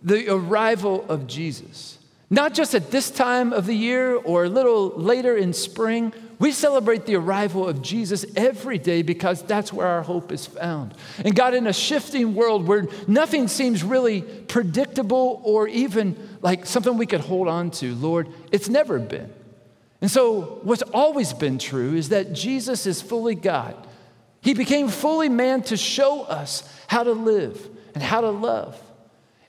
the 0.03 0.33
arrival 0.33 1.05
of 1.09 1.27
Jesus. 1.27 1.99
Not 2.29 2.55
just 2.55 2.75
at 2.75 2.91
this 2.91 3.11
time 3.11 3.53
of 3.53 3.67
the 3.67 3.75
year 3.75 4.15
or 4.17 4.45
a 4.45 4.49
little 4.49 4.89
later 4.91 5.37
in 5.37 5.53
spring. 5.53 6.13
We 6.39 6.51
celebrate 6.51 7.07
the 7.07 7.15
arrival 7.17 7.69
of 7.69 7.83
Jesus 7.83 8.27
every 8.35 8.79
day 8.79 9.03
because 9.03 9.43
that's 9.43 9.73
where 9.73 9.87
our 9.87 10.03
hope 10.03 10.33
is 10.33 10.45
found. 10.45 10.95
And 11.25 11.37
God, 11.37 11.55
in 11.55 11.67
a 11.67 11.73
shifting 11.73 12.35
world 12.35 12.67
where 12.67 12.89
nothing 13.07 13.49
seems 13.49 13.85
really 13.85 14.23
predictable 14.23 15.41
or 15.45 15.69
even 15.69 16.17
like 16.43 16.67
something 16.67 16.99
we 16.99 17.07
could 17.07 17.21
hold 17.21 17.49
on 17.49 17.71
to, 17.73 17.95
Lord, 17.95 18.29
it's 18.51 18.69
never 18.69 18.99
been. 18.99 19.33
And 20.01 20.11
so, 20.11 20.61
what's 20.63 20.83
always 20.83 21.33
been 21.33 21.59
true 21.59 21.95
is 21.95 22.11
that 22.11 22.33
Jesus 22.33 22.87
is 22.87 23.01
fully 23.01 23.35
God 23.35 23.86
he 24.47 24.55
became 24.55 24.87
fully 24.87 25.29
man 25.29 25.63
to 25.65 25.77
show 25.77 26.23
us 26.23 26.63
how 26.87 27.03
to 27.03 27.11
live 27.11 27.69
and 27.95 28.03
how 28.03 28.21
to 28.21 28.31
love. 28.31 28.81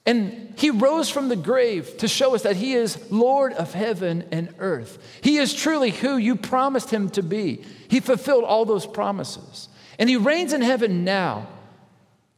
And 0.08 0.56
he 0.58 0.72
rose 0.72 1.08
from 1.08 1.30
the 1.30 1.36
grave 1.36 1.98
to 1.98 2.08
show 2.08 2.34
us 2.34 2.42
that 2.42 2.56
he 2.56 2.74
is 2.74 3.12
Lord 3.12 3.54
of 3.54 3.76
heaven 3.76 4.28
and 4.32 4.56
earth. 4.58 4.98
He 5.22 5.38
is 5.38 5.54
truly 5.54 5.92
who 5.92 6.18
you 6.18 6.36
promised 6.36 6.90
him 6.90 7.12
to 7.12 7.22
be. 7.22 7.64
He 7.90 8.00
fulfilled 8.00 8.44
all 8.44 8.66
those 8.66 8.88
promises. 8.88 9.70
And 10.00 10.10
he 10.10 10.18
reigns 10.18 10.52
in 10.52 10.64
heaven 10.64 11.04
now 11.04 11.48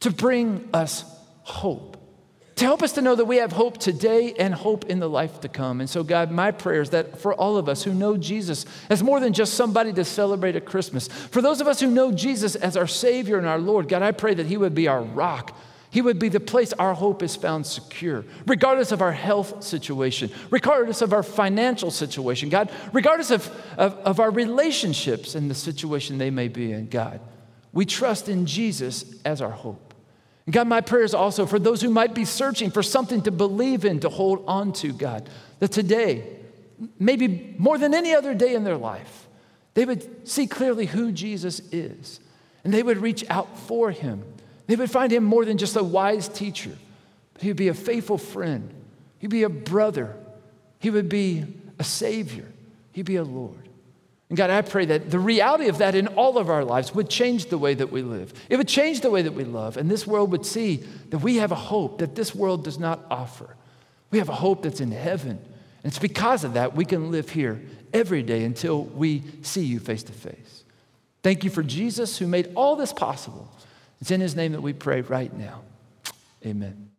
to 0.00 0.10
bring 0.10 0.68
us 0.74 1.02
hope 1.44 1.96
to 2.60 2.66
help 2.66 2.82
us 2.82 2.92
to 2.92 3.00
know 3.00 3.14
that 3.14 3.24
we 3.24 3.38
have 3.38 3.52
hope 3.52 3.78
today 3.78 4.34
and 4.38 4.52
hope 4.52 4.84
in 4.84 5.00
the 5.00 5.08
life 5.08 5.40
to 5.40 5.48
come. 5.48 5.80
And 5.80 5.88
so, 5.88 6.04
God, 6.04 6.30
my 6.30 6.50
prayer 6.50 6.82
is 6.82 6.90
that 6.90 7.18
for 7.18 7.32
all 7.32 7.56
of 7.56 7.70
us 7.70 7.84
who 7.84 7.94
know 7.94 8.18
Jesus 8.18 8.66
as 8.90 9.02
more 9.02 9.18
than 9.18 9.32
just 9.32 9.54
somebody 9.54 9.94
to 9.94 10.04
celebrate 10.04 10.56
at 10.56 10.66
Christmas, 10.66 11.08
for 11.08 11.40
those 11.40 11.62
of 11.62 11.66
us 11.66 11.80
who 11.80 11.90
know 11.90 12.12
Jesus 12.12 12.56
as 12.56 12.76
our 12.76 12.86
Savior 12.86 13.38
and 13.38 13.46
our 13.46 13.58
Lord, 13.58 13.88
God, 13.88 14.02
I 14.02 14.12
pray 14.12 14.34
that 14.34 14.44
He 14.44 14.58
would 14.58 14.74
be 14.74 14.88
our 14.88 15.00
rock. 15.02 15.56
He 15.88 16.02
would 16.02 16.18
be 16.18 16.28
the 16.28 16.38
place 16.38 16.74
our 16.74 16.92
hope 16.92 17.22
is 17.22 17.34
found 17.34 17.64
secure, 17.64 18.26
regardless 18.46 18.92
of 18.92 19.00
our 19.00 19.12
health 19.12 19.64
situation, 19.64 20.30
regardless 20.50 21.00
of 21.00 21.14
our 21.14 21.22
financial 21.22 21.90
situation, 21.90 22.50
God, 22.50 22.70
regardless 22.92 23.30
of, 23.30 23.50
of, 23.78 23.94
of 24.00 24.20
our 24.20 24.30
relationships 24.30 25.34
and 25.34 25.50
the 25.50 25.54
situation 25.54 26.18
they 26.18 26.30
may 26.30 26.48
be 26.48 26.72
in, 26.72 26.90
God. 26.90 27.20
We 27.72 27.86
trust 27.86 28.28
in 28.28 28.44
Jesus 28.44 29.14
as 29.24 29.40
our 29.40 29.50
hope. 29.50 29.89
God, 30.52 30.68
my 30.68 30.80
prayer 30.80 31.02
is 31.02 31.14
also 31.14 31.46
for 31.46 31.58
those 31.58 31.82
who 31.82 31.90
might 31.90 32.14
be 32.14 32.24
searching 32.24 32.70
for 32.70 32.82
something 32.82 33.22
to 33.22 33.30
believe 33.30 33.84
in, 33.84 34.00
to 34.00 34.08
hold 34.08 34.44
on 34.46 34.72
to, 34.74 34.92
God, 34.92 35.28
that 35.58 35.72
today, 35.72 36.26
maybe 36.98 37.54
more 37.58 37.78
than 37.78 37.94
any 37.94 38.14
other 38.14 38.34
day 38.34 38.54
in 38.54 38.64
their 38.64 38.76
life, 38.76 39.28
they 39.74 39.84
would 39.84 40.28
see 40.28 40.46
clearly 40.46 40.86
who 40.86 41.12
Jesus 41.12 41.60
is. 41.72 42.20
And 42.64 42.74
they 42.74 42.82
would 42.82 42.98
reach 42.98 43.24
out 43.30 43.58
for 43.58 43.90
him. 43.90 44.22
They 44.66 44.76
would 44.76 44.90
find 44.90 45.12
him 45.12 45.24
more 45.24 45.44
than 45.44 45.58
just 45.58 45.76
a 45.76 45.82
wise 45.82 46.28
teacher, 46.28 46.76
but 47.32 47.42
he 47.42 47.48
would 47.48 47.56
be 47.56 47.68
a 47.68 47.74
faithful 47.74 48.18
friend, 48.18 48.72
he'd 49.18 49.30
be 49.30 49.42
a 49.42 49.48
brother, 49.48 50.16
he 50.78 50.90
would 50.90 51.08
be 51.08 51.44
a 51.78 51.84
savior, 51.84 52.46
he'd 52.92 53.06
be 53.06 53.16
a 53.16 53.24
Lord. 53.24 53.69
And 54.30 54.36
God, 54.36 54.48
I 54.48 54.62
pray 54.62 54.86
that 54.86 55.10
the 55.10 55.18
reality 55.18 55.68
of 55.68 55.78
that 55.78 55.96
in 55.96 56.06
all 56.06 56.38
of 56.38 56.48
our 56.48 56.64
lives 56.64 56.94
would 56.94 57.10
change 57.10 57.46
the 57.46 57.58
way 57.58 57.74
that 57.74 57.90
we 57.90 58.00
live. 58.00 58.32
It 58.48 58.56
would 58.56 58.68
change 58.68 59.00
the 59.00 59.10
way 59.10 59.22
that 59.22 59.32
we 59.32 59.42
love. 59.44 59.76
And 59.76 59.90
this 59.90 60.06
world 60.06 60.30
would 60.30 60.46
see 60.46 60.76
that 61.10 61.18
we 61.18 61.36
have 61.38 61.50
a 61.50 61.56
hope 61.56 61.98
that 61.98 62.14
this 62.14 62.32
world 62.32 62.62
does 62.62 62.78
not 62.78 63.04
offer. 63.10 63.56
We 64.12 64.18
have 64.18 64.28
a 64.28 64.34
hope 64.34 64.62
that's 64.62 64.80
in 64.80 64.92
heaven. 64.92 65.32
And 65.82 65.92
it's 65.92 65.98
because 65.98 66.44
of 66.44 66.54
that 66.54 66.76
we 66.76 66.84
can 66.84 67.10
live 67.10 67.30
here 67.30 67.60
every 67.92 68.22
day 68.22 68.44
until 68.44 68.84
we 68.84 69.24
see 69.42 69.64
you 69.64 69.80
face 69.80 70.04
to 70.04 70.12
face. 70.12 70.62
Thank 71.24 71.42
you 71.42 71.50
for 71.50 71.64
Jesus 71.64 72.16
who 72.16 72.28
made 72.28 72.52
all 72.54 72.76
this 72.76 72.92
possible. 72.92 73.50
It's 74.00 74.12
in 74.12 74.20
his 74.20 74.36
name 74.36 74.52
that 74.52 74.62
we 74.62 74.72
pray 74.72 75.00
right 75.00 75.32
now. 75.36 75.62
Amen. 76.46 76.89